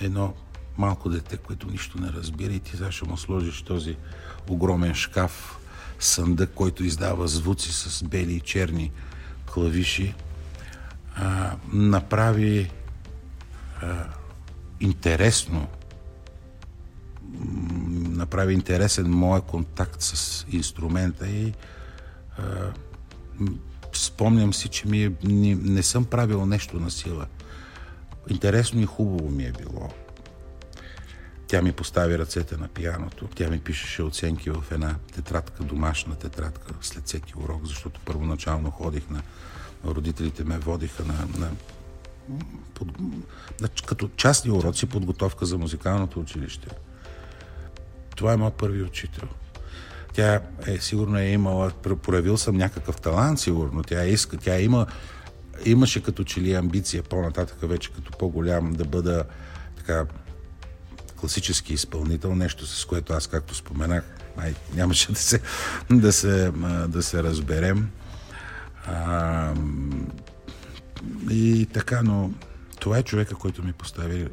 едно 0.00 0.34
малко 0.78 1.08
дете, 1.08 1.36
което 1.36 1.70
нищо 1.70 2.00
не 2.00 2.12
разбира 2.12 2.52
и 2.52 2.60
ти 2.60 2.76
ще 2.90 3.04
му 3.04 3.16
сложиш 3.16 3.62
този 3.62 3.96
огромен 4.48 4.94
шкаф, 4.94 5.58
съндък, 6.00 6.50
който 6.54 6.84
издава 6.84 7.28
звуци 7.28 7.72
с 7.72 8.04
бели 8.04 8.32
и 8.32 8.40
черни 8.40 8.92
клавиши, 9.46 10.14
а, 11.16 11.56
направи 11.72 12.70
а, 13.82 14.04
интересно 14.80 15.68
направи 18.08 18.54
интересен 18.54 19.10
моят 19.10 19.44
контакт 19.44 20.02
с 20.02 20.46
инструмента 20.50 21.28
и 21.28 21.52
а, 22.38 22.42
спомням 23.92 24.54
си, 24.54 24.68
че 24.68 24.88
ми 24.88 25.04
е, 25.04 25.12
не, 25.24 25.54
не 25.54 25.82
съм 25.82 26.04
правил 26.04 26.46
нещо 26.46 26.80
на 26.80 26.90
сила. 26.90 27.26
Интересно 28.30 28.80
и 28.80 28.86
хубаво 28.86 29.30
ми 29.30 29.44
е 29.44 29.52
било. 29.52 29.88
Тя 31.46 31.62
ми 31.62 31.72
постави 31.72 32.18
ръцете 32.18 32.56
на 32.56 32.68
пияното. 32.68 33.28
Тя 33.34 33.50
ми 33.50 33.60
пишеше 33.60 34.02
оценки 34.02 34.50
в 34.50 34.64
една 34.70 34.94
тетрадка, 35.14 35.64
домашна 35.64 36.14
тетрадка, 36.14 36.74
след 36.80 37.06
всеки 37.06 37.32
урок, 37.36 37.66
защото 37.66 38.00
първоначално 38.04 38.70
ходих 38.70 39.10
на... 39.10 39.22
Родителите 39.84 40.44
ме 40.44 40.58
водиха 40.58 41.04
на, 41.04 41.14
на, 41.38 41.50
под, 42.74 42.88
на 43.60 43.68
като 43.86 44.08
частни 44.16 44.50
уроци 44.50 44.86
подготовка 44.86 45.46
за 45.46 45.58
музикалното 45.58 46.20
училище. 46.20 46.68
Това 48.18 48.32
е 48.32 48.36
моят 48.36 48.54
първи 48.54 48.82
учител. 48.82 49.28
Тя 50.12 50.40
е, 50.66 50.78
сигурно 50.78 51.18
е 51.18 51.24
имала, 51.24 51.70
проявил 52.02 52.36
съм 52.36 52.56
някакъв 52.56 53.00
талант, 53.00 53.40
сигурно. 53.40 53.82
Тя 53.82 54.04
иска, 54.04 54.36
тя 54.36 54.60
има, 54.60 54.86
имаше 55.64 56.02
като 56.02 56.24
че 56.24 56.40
ли 56.40 56.54
амбиция 56.54 57.02
по-нататък, 57.02 57.56
вече 57.62 57.92
като 57.92 58.18
по-голям, 58.18 58.72
да 58.72 58.84
бъда 58.84 59.24
така 59.76 60.06
класически 61.20 61.74
изпълнител, 61.74 62.34
нещо 62.34 62.66
с 62.66 62.84
което 62.84 63.12
аз, 63.12 63.26
както 63.26 63.54
споменах, 63.54 64.04
май, 64.36 64.54
нямаше 64.74 65.12
да 65.12 65.18
се, 65.18 65.40
да 65.90 66.12
се, 66.12 66.52
да 66.88 67.02
се 67.02 67.22
разберем. 67.22 67.90
А, 68.86 69.54
и 71.30 71.66
така, 71.72 72.02
но 72.02 72.30
това 72.80 72.98
е 72.98 73.02
човека, 73.02 73.34
който 73.34 73.64
ми 73.64 73.72
постави 73.72 74.28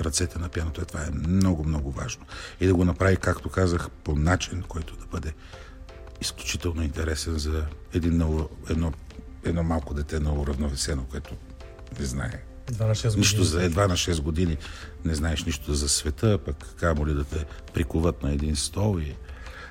ръцете 0.00 0.38
на 0.38 0.48
пианото. 0.48 0.80
Е, 0.80 0.84
това 0.84 1.00
е 1.00 1.10
много, 1.10 1.64
много 1.64 1.90
важно. 1.90 2.24
И 2.60 2.66
да 2.66 2.74
го 2.74 2.84
направи, 2.84 3.16
както 3.16 3.48
казах, 3.48 3.90
по 3.90 4.14
начин, 4.14 4.62
който 4.68 4.96
да 4.96 5.06
бъде 5.06 5.32
изключително 6.20 6.82
интересен 6.82 7.38
за 7.38 7.64
един, 7.94 8.22
едно, 8.70 8.92
едно 9.44 9.62
малко 9.62 9.94
дете 9.94 10.20
на 10.20 10.32
уравновесено, 10.34 11.04
което 11.10 11.34
не 12.00 12.06
знае 12.06 12.42
едва 12.68 12.86
на 12.86 12.94
6 12.94 13.02
години. 13.04 13.20
Нищо 13.20 13.44
за 13.44 13.64
едва 13.64 13.88
на 13.88 13.96
6 13.96 14.20
години 14.20 14.56
не 15.04 15.14
знаеш 15.14 15.44
нищо 15.44 15.74
за 15.74 15.88
света, 15.88 16.38
пък 16.38 16.56
камо 16.76 17.06
ли 17.06 17.14
да 17.14 17.24
те 17.24 17.44
прикуват 17.74 18.22
на 18.22 18.32
един 18.32 18.56
стол 18.56 18.98
и 19.00 19.16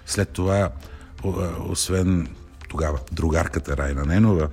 след 0.05 0.29
това, 0.29 0.71
освен 1.69 2.36
тогава 2.69 2.99
другарката 3.12 3.77
Райна 3.77 4.05
Ненова, 4.05 4.49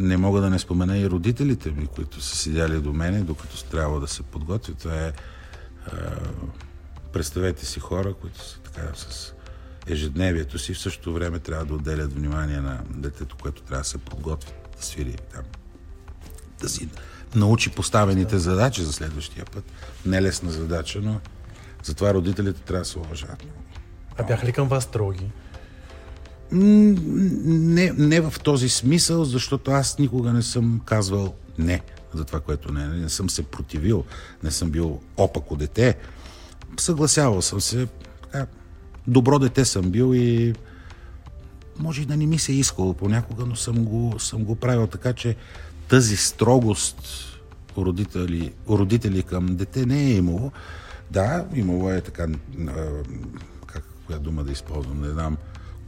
не 0.00 0.16
мога 0.16 0.40
да 0.40 0.50
не 0.50 0.58
спомена 0.58 0.98
и 0.98 1.10
родителите 1.10 1.70
ми, 1.70 1.86
които 1.86 2.20
са 2.20 2.36
седяли 2.36 2.80
до 2.80 2.92
мене, 2.92 3.20
докато 3.20 3.64
трябва 3.64 4.00
да 4.00 4.08
се 4.08 4.22
подготвят. 4.22 4.78
Това 4.78 5.06
е 5.06 5.12
представете 7.12 7.66
си 7.66 7.80
хора, 7.80 8.14
които 8.14 8.44
са 8.44 8.58
така 8.60 8.94
с 8.94 9.32
ежедневието 9.86 10.58
си, 10.58 10.74
в 10.74 10.80
същото 10.80 11.12
време 11.12 11.38
трябва 11.38 11.64
да 11.64 11.74
отделят 11.74 12.12
внимание 12.12 12.60
на 12.60 12.80
детето, 12.90 13.36
което 13.42 13.62
трябва 13.62 13.82
да 13.82 13.88
се 13.88 13.98
подготви 13.98 14.52
да 14.76 14.84
свири 14.84 15.16
там 15.34 15.42
да 16.60 16.68
си 16.68 16.88
научи 17.34 17.70
поставените 17.70 18.38
задачи 18.38 18.82
за 18.82 18.92
следващия 18.92 19.44
път. 19.44 19.64
Не 20.06 20.22
лесна 20.22 20.50
задача, 20.50 21.00
но 21.02 21.20
затова 21.82 22.14
родителите 22.14 22.60
трябва 22.60 22.80
да 22.80 22.88
се 22.88 22.98
уважават. 22.98 23.44
А 24.18 24.22
бяха 24.22 24.46
ли 24.46 24.52
към 24.52 24.68
вас 24.68 24.84
строги? 24.84 25.30
Не, 26.52 27.92
не 27.92 28.20
в 28.20 28.34
този 28.44 28.68
смисъл, 28.68 29.24
защото 29.24 29.70
аз 29.70 29.98
никога 29.98 30.32
не 30.32 30.42
съм 30.42 30.80
казвал 30.84 31.34
не 31.58 31.80
за 32.14 32.24
това, 32.24 32.40
което 32.40 32.72
не. 32.72 32.86
Не 32.86 33.08
съм 33.08 33.30
се 33.30 33.42
противил, 33.42 34.04
не 34.42 34.50
съм 34.50 34.70
бил 34.70 35.00
опако 35.16 35.56
дете. 35.56 35.96
Съгласявал 36.78 37.42
съм 37.42 37.60
се. 37.60 37.88
Така, 38.22 38.46
добро 39.06 39.38
дете 39.38 39.64
съм 39.64 39.90
бил 39.90 40.14
и 40.14 40.54
може 41.78 42.02
и 42.02 42.06
да 42.06 42.16
не 42.16 42.26
ми 42.26 42.38
се 42.38 42.52
искало 42.52 42.94
понякога, 42.94 43.46
но 43.46 43.56
съм 43.56 43.84
го, 43.84 44.18
съм 44.18 44.44
го 44.44 44.56
правил 44.56 44.86
така, 44.86 45.12
че 45.12 45.36
тази 45.88 46.16
строгост 46.16 47.02
родители, 47.78 48.52
родители 48.68 49.22
към 49.22 49.56
дете 49.56 49.86
не 49.86 50.04
е 50.04 50.12
имало. 50.12 50.52
Да, 51.10 51.46
имало 51.54 51.90
е 51.90 52.00
така, 52.00 52.26
как, 53.66 53.84
коя 54.06 54.18
дума 54.18 54.44
да 54.44 54.52
използвам, 54.52 55.00
не 55.00 55.08
знам, 55.08 55.36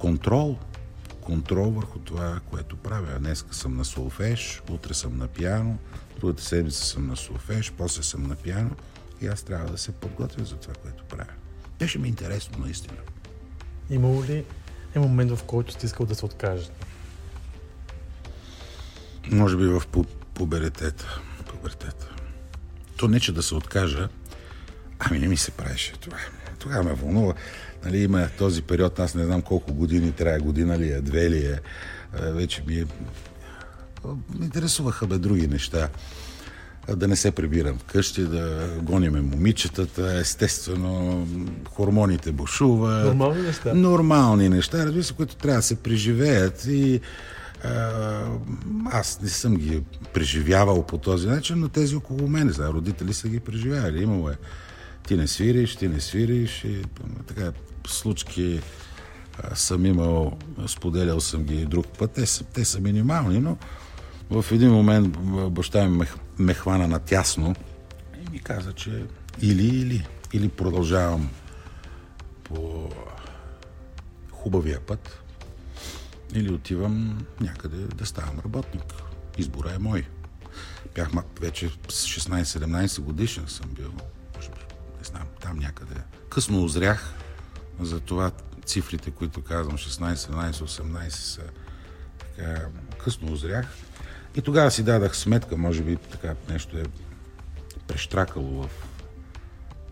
контрол, 0.03 0.59
контрол 1.21 1.71
върху 1.71 1.99
това, 1.99 2.41
което 2.51 2.77
правя. 2.77 3.19
Днеска 3.19 3.55
съм 3.55 3.77
на 3.77 3.85
солфеж, 3.85 4.63
утре 4.71 4.95
съм 4.95 5.19
на 5.19 5.29
пиано, 5.29 5.79
другата 6.21 6.43
седмица 6.43 6.85
съм 6.85 7.07
на 7.07 7.17
солфеж, 7.17 7.73
после 7.79 8.03
съм 8.03 8.23
на 8.23 8.37
пиано 8.37 8.71
и 9.21 9.27
аз 9.27 9.43
трябва 9.43 9.71
да 9.71 9.79
се 9.79 9.93
подготвя 9.93 10.45
за 10.45 10.57
това, 10.57 10.75
което 10.75 11.05
правя. 11.05 11.33
Беше 11.79 11.99
ми 11.99 12.09
интересно, 12.09 12.59
наистина. 12.59 12.97
Имало 13.91 14.25
ли 14.25 14.45
е 14.95 14.99
момент, 14.99 15.31
в 15.31 15.45
който 15.45 15.73
сте 15.73 15.87
искал 15.87 16.07
да 16.07 16.15
се 16.15 16.25
откажете? 16.25 16.87
Може 19.31 19.57
би 19.57 19.67
в 19.67 19.83
пубертета. 20.35 21.21
пубертета. 21.51 22.15
То 22.97 23.09
не, 23.09 23.21
че 23.21 23.33
да 23.33 23.43
се 23.43 23.55
откажа, 23.55 24.09
ами 24.99 25.19
не 25.19 25.29
ми 25.29 25.37
се 25.37 25.51
правеше 25.51 25.93
това. 25.93 26.19
Тогава 26.63 26.83
ме 26.83 26.95
вълнува. 26.95 27.35
Нали, 27.85 27.99
има 27.99 28.29
този 28.39 28.63
период, 28.63 28.99
аз 28.99 29.15
не 29.15 29.25
знам 29.25 29.43
колко 29.43 29.75
години 29.75 30.13
трябва, 30.13 30.39
година 30.39 30.79
ли 30.79 30.93
е, 30.93 31.01
две 31.01 31.31
ли 31.31 31.47
е, 31.47 31.61
вече 32.21 32.63
ми 32.67 32.75
е... 32.75 32.85
Интересуваха 34.43 35.07
бе 35.07 35.19
други 35.19 35.47
неща. 35.47 35.89
Да 36.97 37.09
не 37.09 37.17
се 37.17 37.31
прибирам 37.31 37.79
вкъщи, 37.79 38.23
да 38.23 38.69
гониме 38.83 39.21
момичетата, 39.21 40.19
естествено, 40.21 41.27
хормоните 41.71 42.33
бушуват. 42.33 43.05
Нормални 43.05 43.43
неща. 43.43 43.75
Нормални 43.75 44.49
неща, 44.49 44.87
разбира 44.87 45.05
се, 45.05 45.15
които 45.15 45.37
трябва 45.37 45.59
да 45.59 45.63
се 45.63 45.77
преживеят 45.77 46.65
и 46.65 47.01
аз 48.93 49.21
не 49.23 49.29
съм 49.29 49.57
ги 49.57 49.83
преживявал 50.13 50.87
по 50.87 50.99
този 50.99 51.29
начин, 51.29 51.59
но 51.59 51.69
тези 51.69 51.97
около 51.97 52.29
мен, 52.29 52.49
за 52.49 52.69
родители 52.69 53.15
са 53.15 53.29
ги 53.29 53.41
преживявали. 53.41 54.03
Имало 54.03 54.31
е 54.31 54.37
ти 55.07 55.17
не 55.17 55.29
свириш, 55.29 55.77
ти 55.77 55.89
не 55.89 56.01
свириш 56.01 56.65
и 56.65 56.83
така 57.27 57.53
случки 57.87 58.61
съм 59.55 59.87
имал, 59.87 60.39
споделял 60.67 61.21
съм 61.21 61.45
ги 61.45 61.65
друг 61.65 61.87
път. 61.99 62.13
Те 62.13 62.27
са, 62.27 62.45
те 62.45 62.65
са 62.65 62.81
минимални, 62.81 63.39
но 63.39 63.57
в 64.31 64.53
един 64.53 64.71
момент 64.71 65.19
баща 65.51 65.89
ми 65.89 65.97
ме, 65.97 66.07
ме 66.39 66.55
хвана 66.55 66.89
на 66.89 66.99
тясно 66.99 67.55
и 68.27 68.31
ми 68.31 68.39
каза, 68.39 68.73
че 68.73 69.05
или, 69.43 69.67
или, 69.67 70.07
или 70.33 70.49
продължавам 70.49 71.31
по 72.45 72.91
хубавия 74.31 74.81
път, 74.81 75.23
или 76.35 76.53
отивам 76.53 77.27
някъде 77.41 77.77
да 77.77 78.07
ставам 78.07 78.39
работник. 78.45 78.95
Избора 79.39 79.73
е 79.75 79.79
мой. 79.79 80.07
Бях 80.95 81.09
вече 81.41 81.71
с 81.89 82.07
16-17 82.07 83.01
годишен 83.01 83.45
съм 83.49 83.71
бил. 83.71 83.93
Не 85.03 85.07
знам, 85.07 85.27
там 85.41 85.59
някъде. 85.59 85.95
Късно 86.29 86.65
озрях, 86.65 87.15
затова 87.81 88.31
цифрите, 88.67 89.11
които 89.11 89.43
казвам, 89.45 89.77
16, 89.77 90.15
17, 90.15 90.53
18 90.53 91.09
са 91.09 91.43
така, 92.19 92.67
късно 93.05 93.33
озрях. 93.33 93.67
И 94.37 94.43
тогава 94.43 94.71
си 94.71 94.83
дадах 94.83 95.17
сметка, 95.17 95.57
може 95.57 95.83
би 95.83 95.97
така 95.97 96.35
нещо 96.49 96.79
е 96.79 96.85
прещракало 97.87 98.63
в 98.63 98.71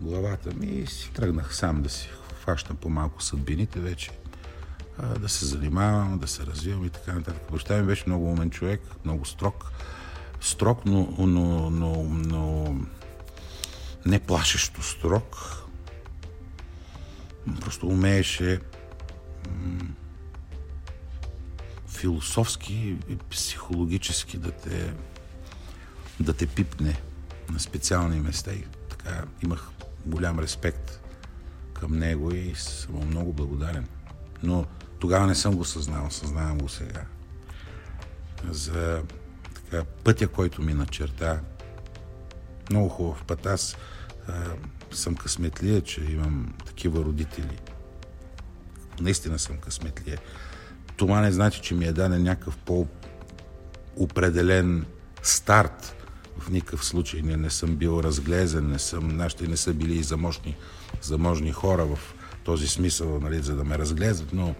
главата 0.01 0.49
ми 0.53 0.67
и 0.67 0.87
си 0.87 1.11
тръгнах 1.13 1.55
сам 1.55 1.81
да 1.81 1.89
си 1.89 2.09
фащам 2.39 2.77
по 2.77 2.89
малко 2.89 3.23
съдбините 3.23 3.79
вече 3.79 4.11
да 5.19 5.29
се 5.29 5.45
занимавам, 5.45 6.19
да 6.19 6.27
се 6.27 6.45
развивам 6.45 6.85
и 6.85 6.89
така 6.89 7.13
нататък. 7.13 7.51
Баща 7.51 7.77
ми 7.77 7.87
беше 7.87 8.03
много 8.07 8.31
умен 8.31 8.49
човек, 8.49 8.81
много 9.05 9.25
строг. 9.25 9.71
Строг, 10.41 10.85
но, 10.85 11.13
но, 11.17 11.69
но, 11.69 12.03
но 12.03 12.75
не 14.05 14.19
плашещо 14.19 14.83
строг. 14.83 15.57
Просто 17.61 17.87
умееше 17.87 18.59
философски 21.87 22.97
и 23.09 23.17
психологически 23.29 24.37
да 24.37 24.51
те, 24.51 24.93
да 26.19 26.33
те 26.33 26.47
пипне 26.47 27.01
на 27.49 27.59
специални 27.59 28.19
места. 28.19 28.51
И 28.51 28.65
така 28.89 29.23
имах 29.43 29.69
голям 30.05 30.39
респект 30.39 31.01
към 31.73 31.99
него 31.99 32.33
и 32.33 32.55
съм 32.55 33.07
много 33.07 33.33
благодарен. 33.33 33.87
Но 34.43 34.65
тогава 34.99 35.27
не 35.27 35.35
съм 35.35 35.55
го 35.55 35.65
съзнал, 35.65 36.09
съзнавам 36.09 36.57
го 36.57 36.69
сега. 36.69 37.05
За 38.49 39.03
така, 39.55 39.83
пътя, 39.83 40.27
който 40.27 40.61
ми 40.61 40.73
начерта. 40.73 41.41
Много 42.69 42.89
хубав 42.89 43.23
път. 43.23 43.45
Аз 43.45 43.77
а, 44.27 44.33
съм 44.91 45.15
късметлия, 45.15 45.81
че 45.81 46.01
имам 46.01 46.53
такива 46.65 47.03
родители. 47.03 47.57
Наистина 49.01 49.39
съм 49.39 49.57
късметлия. 49.57 50.19
Това 50.97 51.21
не 51.21 51.31
значи, 51.31 51.61
че 51.61 51.75
ми 51.75 51.85
е 51.85 51.91
даден 51.91 52.23
някакъв 52.23 52.57
по-определен 52.57 54.85
старт. 55.23 55.95
В 56.37 56.49
никакъв 56.49 56.85
случай 56.85 57.21
не, 57.21 57.37
не 57.37 57.49
съм 57.49 57.75
бил 57.75 58.01
разглезен, 58.03 58.71
не 58.71 58.79
съм, 58.79 59.07
нашите 59.07 59.47
не 59.47 59.57
са 59.57 59.73
били 59.73 59.93
и 59.93 60.03
заможни, 60.03 60.57
заможни 61.01 61.51
хора 61.51 61.85
в 61.85 61.99
този 62.43 62.67
смисъл, 62.67 63.19
нали, 63.19 63.41
за 63.41 63.55
да 63.55 63.63
ме 63.63 63.77
разглезат, 63.77 64.33
но 64.33 64.55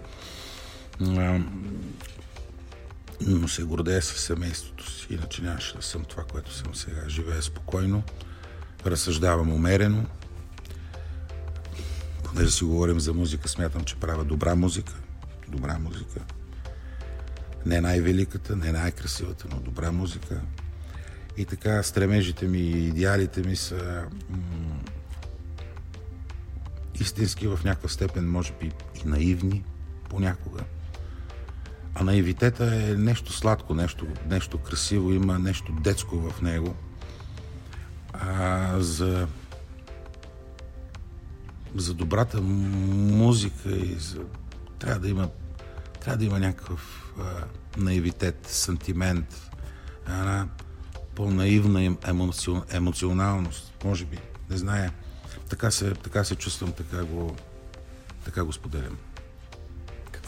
но 3.28 3.48
се 3.48 3.64
гордея 3.64 4.02
с 4.02 4.20
семейството 4.20 4.92
си, 4.92 5.08
иначе 5.10 5.42
нямаше 5.42 5.76
да 5.76 5.82
съм 5.82 6.06
това, 6.06 6.24
което 6.24 6.54
съм 6.54 6.76
сега. 6.76 7.10
Живея 7.10 7.42
спокойно, 7.42 8.04
разсъждавам 8.86 9.54
умерено. 9.54 10.06
Понеже 12.24 12.52
си 12.52 12.64
говорим 12.64 13.00
за 13.00 13.14
музика, 13.14 13.48
смятам, 13.48 13.84
че 13.84 13.96
правя 13.96 14.24
добра 14.24 14.56
музика. 14.56 14.94
Добра 15.48 15.80
музика. 15.80 16.20
Не 17.66 17.82
най-великата, 17.82 18.56
не 18.56 18.72
най-красивата, 18.72 19.48
но 19.52 19.60
добра 19.60 19.92
музика. 19.92 20.42
И 21.38 21.46
така 21.46 21.84
стремежите 21.84 22.48
ми 22.48 22.60
и 22.60 22.88
идеалите 22.88 23.42
ми 23.42 23.56
са 23.56 24.06
м- 24.30 24.40
истински 27.00 27.48
в 27.48 27.60
някаква 27.66 27.90
степен, 27.90 28.32
може 28.32 28.54
би 28.60 28.72
и 29.06 29.08
наивни 29.08 29.64
понякога. 30.10 30.64
А 31.96 32.04
наивитета 32.04 32.76
е 32.76 32.96
нещо 32.96 33.34
сладко, 33.34 33.74
нещо, 33.74 34.08
нещо 34.30 34.58
красиво, 34.58 35.12
има 35.12 35.40
нещо 35.40 35.72
детско 35.72 36.18
в 36.18 36.42
него. 36.42 36.76
А, 38.14 38.80
за, 38.80 39.28
за 41.76 41.94
добрата 41.94 42.42
музика 42.42 43.70
и 43.70 43.96
за, 43.96 44.20
трябва 44.80 45.00
да 45.00 45.10
има 45.10 45.30
трябва 46.02 46.18
да 46.18 46.26
има 46.26 46.40
някакъв 46.40 47.14
а, 47.20 47.24
наивитет, 47.78 48.48
сантимент, 48.48 49.52
една 50.08 50.48
по-наивна 51.16 51.98
емоцион, 52.08 52.64
емоционалност, 52.72 53.74
може 53.84 54.06
би, 54.06 54.18
не 54.50 54.58
зная. 54.58 54.92
Така 55.50 55.72
се, 55.72 55.94
така 55.94 56.24
се 56.24 56.36
чувствам, 56.36 56.72
така 56.72 57.04
го, 57.04 57.36
така 58.26 58.44
го 58.44 58.54
споделям. 58.54 58.98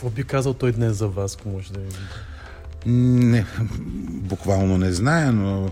Какво 0.04 0.16
би 0.16 0.24
казал 0.24 0.54
той 0.54 0.72
днес 0.72 0.98
за 0.98 1.08
вас, 1.08 1.38
ако 1.40 1.50
може 1.50 1.74
да 1.74 1.80
ви 1.80 1.88
Не, 2.86 3.46
буквално 4.08 4.78
не 4.78 4.94
зная, 4.94 5.32
но 5.32 5.72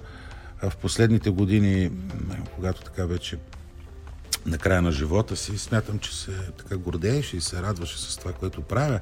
в 0.63 0.75
последните 0.81 1.29
години, 1.29 1.91
когато 2.55 2.81
така 2.81 3.05
вече 3.05 3.37
на 4.45 4.57
края 4.57 4.81
на 4.81 4.91
живота 4.91 5.35
си, 5.35 5.57
смятам, 5.57 5.99
че 5.99 6.17
се 6.17 6.31
така 6.57 6.77
гордееше 6.77 7.37
и 7.37 7.41
се 7.41 7.61
радваше 7.61 7.97
с 7.97 8.17
това, 8.17 8.33
което 8.33 8.61
правя. 8.61 8.99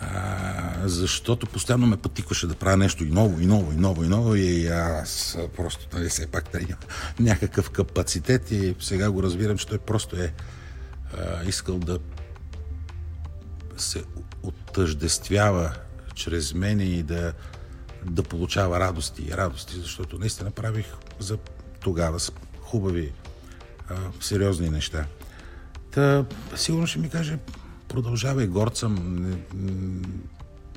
А, 0.00 0.72
защото 0.84 1.46
постоянно 1.46 1.86
ме 1.86 1.96
пътикваше 1.96 2.46
да 2.46 2.54
правя 2.54 2.76
нещо 2.76 3.04
и 3.04 3.10
ново, 3.10 3.40
и 3.40 3.46
ново, 3.46 3.72
и 3.72 3.76
ново, 3.76 4.04
и 4.04 4.08
ново. 4.08 4.34
И 4.34 4.66
аз 4.66 5.38
просто, 5.56 5.88
нали, 5.92 6.08
все 6.08 6.26
пак 6.26 6.44
да 6.52 6.60
има 6.60 6.76
някакъв 7.20 7.70
капацитет 7.70 8.50
и 8.50 8.74
сега 8.80 9.10
го 9.10 9.22
разбирам, 9.22 9.58
че 9.58 9.66
той 9.66 9.78
просто 9.78 10.16
е 10.16 10.32
а, 11.18 11.44
искал 11.44 11.78
да 11.78 11.98
се 13.76 14.04
оттъждествява 14.42 15.72
чрез 16.14 16.54
мен 16.54 16.80
и 16.80 17.02
да, 17.02 17.32
да 18.04 18.22
получава 18.22 18.80
радости 18.80 19.22
и 19.22 19.36
радости, 19.36 19.80
защото 19.80 20.18
наистина 20.18 20.50
правих 20.50 20.86
за 21.18 21.38
тогава 21.80 22.18
хубави, 22.60 23.12
а, 23.88 23.96
сериозни 24.20 24.70
неща. 24.70 25.06
Та, 25.90 26.24
сигурно 26.56 26.86
ще 26.86 26.98
ми 26.98 27.10
каже, 27.10 27.38
продължавай, 27.88 28.46
горд 28.46 28.76
съм, 28.76 29.16
не, 29.16 29.36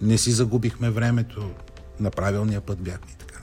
не 0.01 0.17
си 0.17 0.31
загубихме 0.31 0.89
времето, 0.89 1.51
на 1.99 2.11
правилния 2.11 2.61
път 2.61 2.79
бяхме 2.79 3.11
и 3.11 3.15
така. 3.15 3.34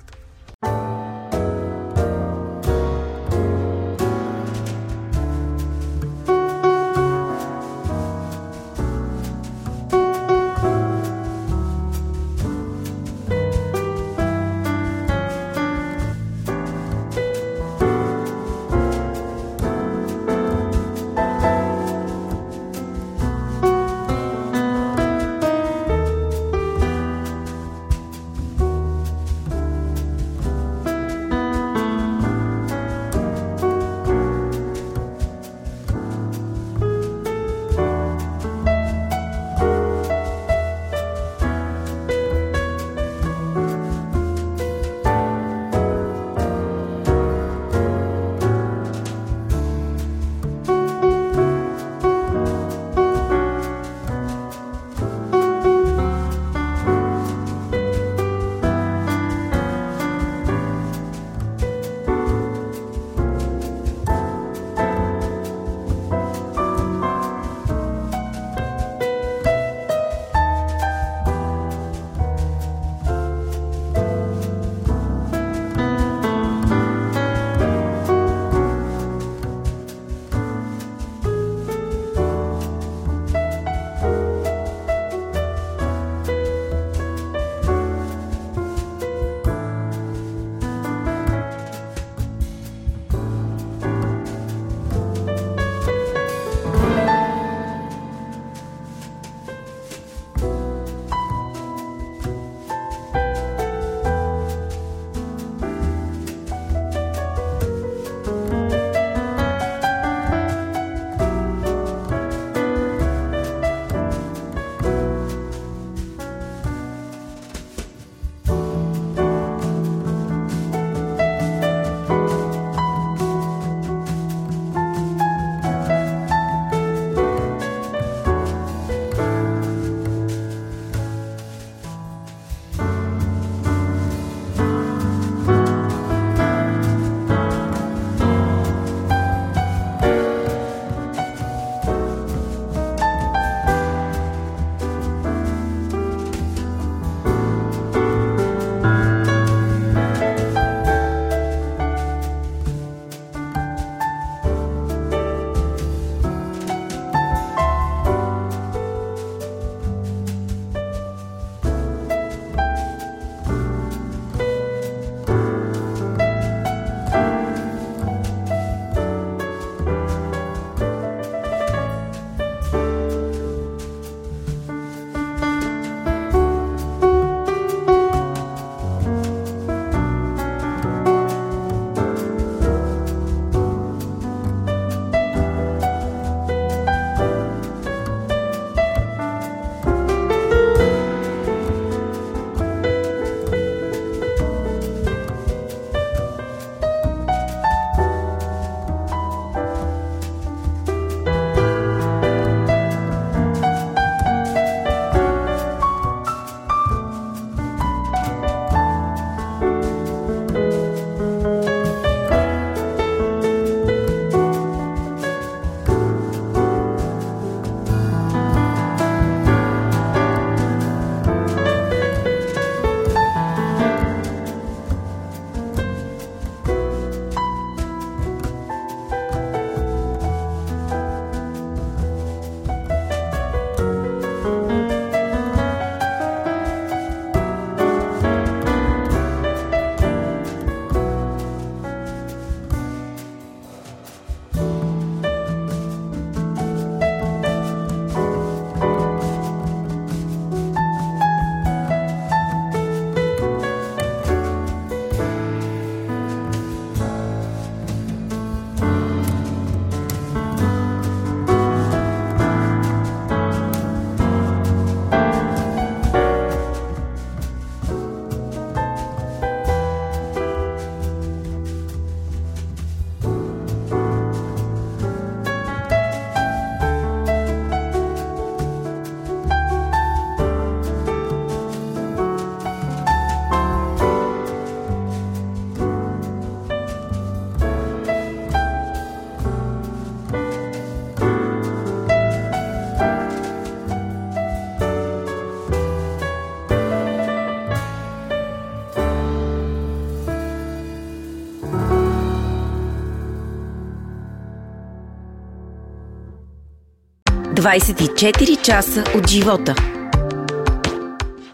24 307.63 308.63
часа 308.63 309.05
от 309.17 309.31
живота. 309.31 309.75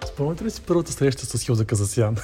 Спомняте 0.07 0.45
ли 0.45 0.51
си 0.51 0.63
първата 0.67 0.93
среща 0.93 1.27
с 1.27 1.43
Хилда 1.43 1.65
Казасян? 1.65 2.17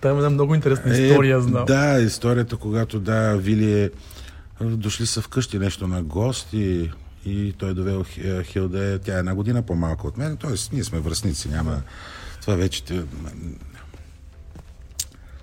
Там 0.00 0.14
е 0.14 0.16
една 0.16 0.30
много 0.30 0.54
интересна 0.54 0.98
история, 0.98 1.36
е, 1.36 1.40
знам. 1.40 1.64
Да, 1.64 2.00
историята, 2.00 2.56
когато 2.56 3.00
да, 3.00 3.36
Вили 3.36 3.80
е 3.80 3.90
дошли 4.60 5.06
са 5.06 5.22
вкъщи 5.22 5.58
нещо 5.58 5.86
на 5.86 6.02
гости 6.02 6.90
и 7.26 7.54
той 7.58 7.70
е 7.70 7.74
довел 7.74 8.04
Хилда, 8.44 8.98
тя 8.98 9.16
е 9.16 9.18
една 9.18 9.34
година 9.34 9.62
по-малка 9.62 10.06
от 10.06 10.16
мен, 10.16 10.36
т.е. 10.36 10.50
ние 10.72 10.84
сме 10.84 10.98
връзници, 10.98 11.48
няма... 11.48 11.82
Това 12.40 12.54
вече 12.54 12.82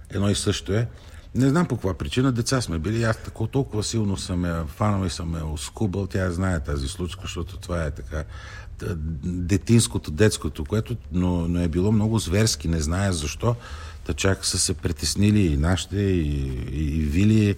едно 0.10 0.30
и 0.30 0.36
също 0.36 0.74
е. 0.74 0.88
Не 1.36 1.50
знам 1.50 1.68
по 1.68 1.76
каква 1.76 1.94
причина, 1.94 2.32
деца 2.32 2.62
сме 2.62 2.80
били, 2.80 3.04
аз 3.04 3.18
тако, 3.18 3.48
толкова 3.48 3.84
силно 3.84 4.18
съм 4.18 4.46
я 4.46 4.66
фанал 4.68 5.06
и 5.06 5.10
съм 5.10 5.36
я 5.36 5.46
оскубал, 5.46 6.08
тя 6.08 6.32
знае 6.32 6.60
тази 6.60 6.88
случка, 6.88 7.22
защото 7.22 7.58
това 7.58 7.84
е 7.84 7.92
така 7.92 8.24
детинското, 9.24 10.12
детското, 10.12 10.66
което, 10.66 10.96
но, 11.12 11.48
но 11.48 11.60
е 11.60 11.68
било 11.68 11.92
много 11.92 12.20
зверски, 12.20 12.68
не 12.68 12.80
знае 12.80 13.12
защо. 13.12 13.56
Та 14.06 14.14
чак 14.14 14.46
са 14.46 14.60
се 14.60 14.74
притеснили 14.74 15.40
и 15.40 15.58
нашите, 15.58 15.98
и, 15.98 16.30
и, 16.72 17.00
и 17.00 17.02
Вили, 17.02 17.56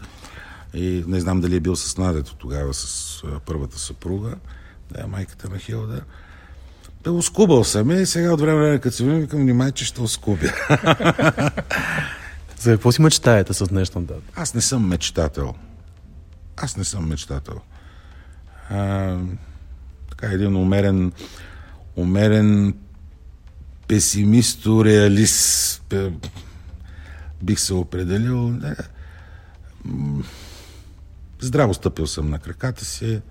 и 0.73 1.03
не 1.07 1.19
знам 1.19 1.41
дали 1.41 1.55
е 1.55 1.59
бил 1.59 1.75
с 1.75 1.97
Надето 1.97 2.35
тогава, 2.35 2.73
с 2.73 3.23
първата 3.45 3.79
съпруга, 3.79 4.35
да, 4.91 5.07
майката 5.07 5.49
на 5.49 5.59
Хилда. 5.59 6.01
Да, 7.03 7.11
оскубал 7.11 7.63
съм 7.63 7.91
и 7.91 8.05
сега 8.05 8.33
от 8.33 8.41
време 8.41 8.61
време, 8.61 8.79
като 8.79 8.95
се 8.95 9.03
викам, 9.03 9.39
внимай, 9.39 9.71
че 9.71 9.85
ще 9.85 10.01
оскубя. 10.01 10.51
За 12.59 12.71
какво 12.71 12.91
си 12.91 13.01
мечтаете 13.01 13.53
с 13.53 13.67
днешна 13.67 14.01
дата? 14.01 14.21
Аз 14.35 14.53
не 14.53 14.61
съм 14.61 14.87
мечтател. 14.87 15.55
Аз 16.57 16.77
не 16.77 16.83
съм 16.83 17.07
мечтател. 17.07 17.61
А, 18.69 19.17
така 20.09 20.27
един 20.27 20.55
умерен, 20.55 21.11
умерен 21.95 22.75
песимисто-реалист 23.87 26.11
бих 27.41 27.59
се 27.59 27.73
определил. 27.73 28.49
Не. 28.49 28.75
Здраво 31.39 31.73
стъпил 31.73 32.07
съм 32.07 32.29
на 32.29 32.39
краката 32.39 32.85
си, 32.85 33.21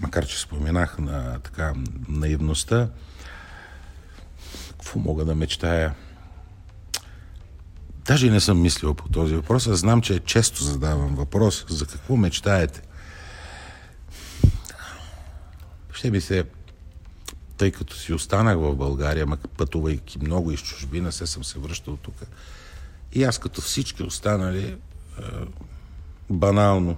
макар 0.00 0.26
че 0.26 0.40
споменах 0.40 0.98
на 0.98 1.38
така 1.38 1.72
наивността. 2.08 2.88
Какво 4.70 4.98
мога 4.98 5.24
да 5.24 5.34
мечтая? 5.34 5.94
Даже 8.04 8.30
не 8.30 8.40
съм 8.40 8.60
мислил 8.60 8.94
по 8.94 9.08
този 9.08 9.34
въпрос, 9.34 9.66
а 9.66 9.76
знам, 9.76 10.02
че 10.02 10.20
често 10.20 10.64
задавам 10.64 11.14
въпрос 11.14 11.66
за 11.68 11.86
какво 11.86 12.16
мечтаете. 12.16 12.82
Ще 15.92 16.10
ми 16.10 16.20
се, 16.20 16.44
тъй 17.56 17.72
като 17.72 17.96
си 17.96 18.12
останах 18.12 18.56
в 18.58 18.74
България, 18.74 19.26
пътувайки 19.56 20.18
много 20.18 20.52
из 20.52 20.60
чужбина, 20.60 21.12
се 21.12 21.26
съм 21.26 21.44
се 21.44 21.58
връщал 21.58 21.96
тук. 21.96 22.14
И 23.12 23.24
аз 23.24 23.38
като 23.38 23.60
всички 23.60 24.02
останали, 24.02 24.76
банално, 26.30 26.96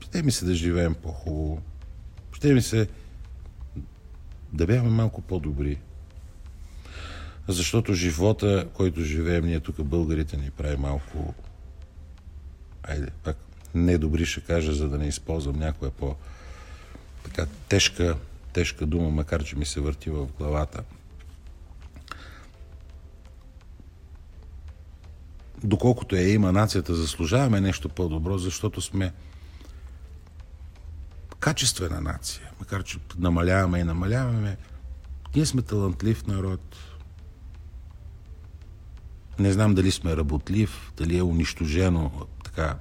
ще 0.00 0.22
ми 0.22 0.32
се 0.32 0.44
да 0.44 0.54
живеем 0.54 0.94
по-хубаво. 0.94 1.62
Ще 2.32 2.54
ми 2.54 2.62
се 2.62 2.88
да 4.52 4.66
бяхме 4.66 4.90
малко 4.90 5.20
по-добри. 5.20 5.78
Защото 7.52 7.94
живота, 7.94 8.68
който 8.74 9.00
живеем 9.00 9.44
ние 9.44 9.60
тук, 9.60 9.82
българите 9.82 10.36
ни 10.36 10.50
прави 10.50 10.76
малко... 10.76 11.34
Айде, 12.82 13.08
пак 13.24 13.36
недобри 13.74 14.26
ще 14.26 14.40
кажа, 14.40 14.72
за 14.72 14.88
да 14.88 14.98
не 14.98 15.06
използвам 15.06 15.58
някоя 15.58 15.90
по 15.90 16.16
така 17.24 17.46
тежка, 17.68 18.16
тежка 18.52 18.86
дума, 18.86 19.10
макар 19.10 19.44
че 19.44 19.56
ми 19.56 19.66
се 19.66 19.80
върти 19.80 20.10
в 20.10 20.26
главата. 20.38 20.82
Доколкото 25.64 26.16
я 26.16 26.32
има 26.32 26.52
нацията, 26.52 26.94
заслужаваме 26.94 27.60
нещо 27.60 27.88
по-добро, 27.88 28.38
защото 28.38 28.80
сме 28.80 29.12
качествена 31.40 32.00
нация. 32.00 32.50
Макар 32.60 32.82
че 32.82 32.98
намаляваме 33.18 33.78
и 33.78 33.84
намаляваме, 33.84 34.56
ние 35.34 35.46
сме 35.46 35.62
талантлив 35.62 36.26
народ, 36.26 36.76
не 39.40 39.52
знам 39.52 39.74
дали 39.74 39.90
сме 39.90 40.16
работлив, 40.16 40.92
дали 40.96 41.18
е 41.18 41.22
унищожено 41.22 42.26
така, 42.44 42.76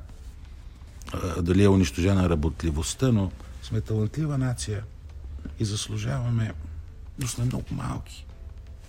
дали 1.42 1.64
е 1.64 1.70
унищожена 1.70 2.30
работливостта, 2.30 3.12
но 3.12 3.32
сме 3.64 3.82
талантлива 3.82 4.38
нация 4.38 4.84
и 5.60 5.66
заслужаваме, 5.66 6.54
но 7.20 7.28
сме 7.28 7.46
много 7.46 7.66
малки. 7.72 8.26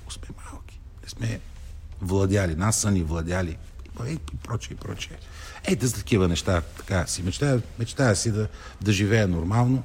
Но 0.05 0.11
сме 0.11 0.29
малки. 0.53 0.81
Не 1.03 1.09
сме 1.09 1.41
владяли. 2.01 2.55
Нас 2.55 2.81
са 2.81 2.91
ни 2.91 3.03
владяли. 3.03 3.57
И 4.09 4.19
прочее, 4.43 4.75
и 4.75 4.77
прочее. 4.77 5.19
Ей, 5.69 5.79
за 5.81 5.95
такива 5.95 6.29
неща, 6.29 6.61
така 6.77 7.07
си 7.07 7.23
мечтая, 7.23 7.63
мечтая 7.79 8.17
си 8.17 8.31
да, 8.31 8.49
да 8.81 8.93
живея 8.93 9.29
нормално. 9.29 9.85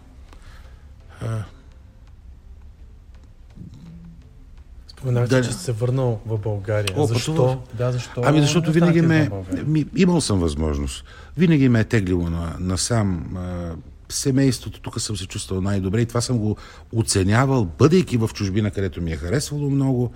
Споменахте, 5.06 5.36
да. 5.36 5.44
че 5.44 5.54
се 5.54 5.72
върнал 5.72 6.20
в 6.26 6.38
България. 6.38 6.96
О, 6.98 7.06
защо? 7.06 7.32
Пътувах. 7.32 7.58
Да, 7.74 7.92
защо? 7.92 8.22
Ами 8.26 8.42
защото 8.42 8.72
винаги 8.72 9.02
ме... 9.02 9.30
Ми, 9.66 9.86
имал 9.96 10.22
съм 10.22 10.40
възможност. 10.40 11.04
Винаги 11.38 11.70
ме 11.70 11.80
е 11.80 11.84
теглило 11.84 12.30
на, 12.30 12.56
насам. 12.60 13.38
А, 13.38 13.76
семейството, 14.10 14.82
тук 14.82 15.02
съм 15.02 15.18
се 15.18 15.28
чувствал 15.28 15.62
най-добре 15.62 16.02
и 16.02 16.06
това 16.06 16.22
съм 16.22 16.38
го 16.38 16.58
оценявал, 16.96 17.66
бъдейки 17.66 18.18
в 18.18 18.30
чужбина, 18.34 18.72
където 18.72 19.02
ми 19.02 19.12
е 19.12 19.16
харесвало 19.16 19.70
много, 19.70 20.12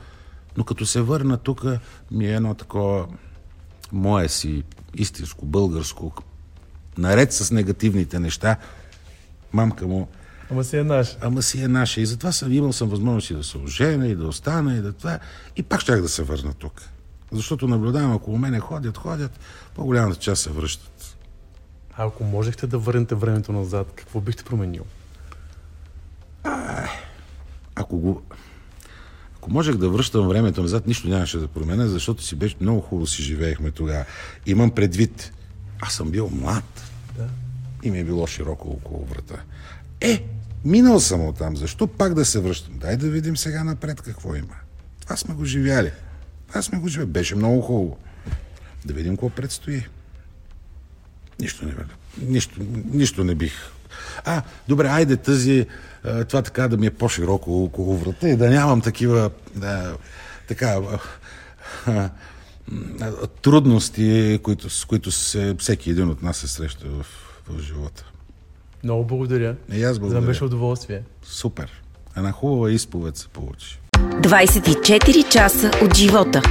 но 0.57 0.63
като 0.63 0.85
се 0.85 1.01
върна 1.01 1.37
тук, 1.37 1.65
ми 2.11 2.25
е 2.25 2.35
едно 2.35 2.53
такова 2.53 3.07
мое 3.91 4.27
си 4.27 4.63
истинско, 4.95 5.45
българско, 5.45 6.13
наред 6.97 7.33
с 7.33 7.51
негативните 7.51 8.19
неща, 8.19 8.55
мамка 9.53 9.87
му 9.87 10.07
Ама 10.51 10.63
си 10.63 10.77
е 10.77 10.83
наша. 10.83 11.17
Ама 11.21 11.41
си 11.41 11.61
е 11.61 11.67
наша. 11.67 12.01
И 12.01 12.05
затова 12.05 12.31
съм 12.31 12.53
имал 12.53 12.73
съм 12.73 12.89
възможност 12.89 13.29
и 13.29 13.33
да 13.33 13.43
се 13.43 13.57
оженя, 13.57 14.07
и 14.07 14.15
да 14.15 14.27
остана, 14.27 14.75
и 14.75 14.81
да 14.81 14.93
това. 14.93 15.19
И 15.55 15.63
пак 15.63 15.81
щях 15.81 16.01
да 16.01 16.09
се 16.09 16.23
върна 16.23 16.53
тук. 16.53 16.81
Защото 17.31 17.67
наблюдавам, 17.67 18.15
около 18.15 18.37
мене 18.37 18.59
ходят, 18.59 18.97
ходят, 18.97 19.39
по-голямата 19.75 20.19
част 20.19 20.43
се 20.43 20.49
връщат. 20.49 21.17
А 21.97 22.05
ако 22.05 22.23
можехте 22.23 22.67
да 22.67 22.77
върнете 22.77 23.15
времето 23.15 23.51
назад, 23.51 23.91
какво 23.95 24.21
бихте 24.21 24.43
променил? 24.43 24.85
А, 26.43 26.87
ако 27.75 27.97
го... 27.97 28.21
Ако 29.37 29.51
можех 29.51 29.75
да 29.75 29.89
връщам 29.89 30.27
времето 30.27 30.61
назад, 30.61 30.87
нищо 30.87 31.09
нямаше 31.09 31.37
да 31.37 31.47
променя, 31.47 31.87
защото 31.87 32.23
си 32.23 32.35
беше 32.35 32.55
много 32.61 32.81
хубаво 32.81 33.07
си 33.07 33.23
живеехме 33.23 33.71
тогава. 33.71 34.05
Имам 34.45 34.71
предвид, 34.71 35.33
аз 35.81 35.93
съм 35.93 36.11
бил 36.11 36.29
млад. 36.29 36.91
Да. 37.17 37.27
И 37.83 37.91
ми 37.91 37.99
е 37.99 38.03
било 38.03 38.27
широко 38.27 38.69
около 38.69 39.05
врата. 39.05 39.35
Е, 40.01 40.25
Минал 40.65 40.99
съм 40.99 41.25
от 41.25 41.37
там. 41.37 41.57
Защо 41.57 41.87
пак 41.87 42.13
да 42.13 42.25
се 42.25 42.39
връщам? 42.39 42.73
Дай 42.77 42.97
да 42.97 43.09
видим 43.09 43.37
сега 43.37 43.63
напред 43.63 44.01
какво 44.01 44.35
има. 44.35 44.55
Това 45.01 45.17
сме 45.17 45.35
го 45.35 45.45
живяли. 45.45 45.91
Това 46.47 46.61
сме 46.61 46.79
го 46.79 46.87
живяли. 46.87 47.09
Беше 47.09 47.35
много 47.35 47.61
хубаво. 47.61 47.97
Да 48.85 48.93
видим 48.93 49.13
какво 49.13 49.29
предстои. 49.29 49.87
Нищо 51.39 51.65
не, 51.65 51.73
нищо, 52.21 52.59
нищо 52.91 53.23
не 53.23 53.35
бих. 53.35 53.53
А, 54.25 54.41
добре, 54.67 54.87
айде 54.87 55.17
тази, 55.17 55.65
това 56.03 56.41
така 56.41 56.67
да 56.67 56.77
ми 56.77 56.85
е 56.85 56.91
по-широко 56.91 57.63
около 57.63 57.97
врата 57.97 58.29
и 58.29 58.35
да 58.35 58.49
нямам 58.49 58.81
такива 58.81 59.31
да, 59.55 59.97
така, 60.47 60.81
трудности, 63.41 64.39
които, 64.43 64.69
с 64.69 64.85
които 64.85 65.11
се, 65.11 65.55
всеки 65.59 65.89
един 65.89 66.09
от 66.09 66.21
нас 66.21 66.37
се 66.37 66.47
среща 66.47 66.87
в, 66.87 67.05
в 67.49 67.61
живота. 67.61 68.08
Много 68.83 69.05
благодаря. 69.05 69.55
И 69.73 69.83
аз 69.83 69.99
благодаря. 69.99 70.21
За 70.21 70.27
беше 70.27 70.43
удоволствие. 70.43 71.03
Супер. 71.23 71.81
Една 72.17 72.31
хубава 72.31 72.71
изповед 72.71 73.17
се 73.17 73.27
получи. 73.27 73.79
24 73.97 75.29
часа 75.29 75.71
от 75.83 75.95
живота. 75.95 76.41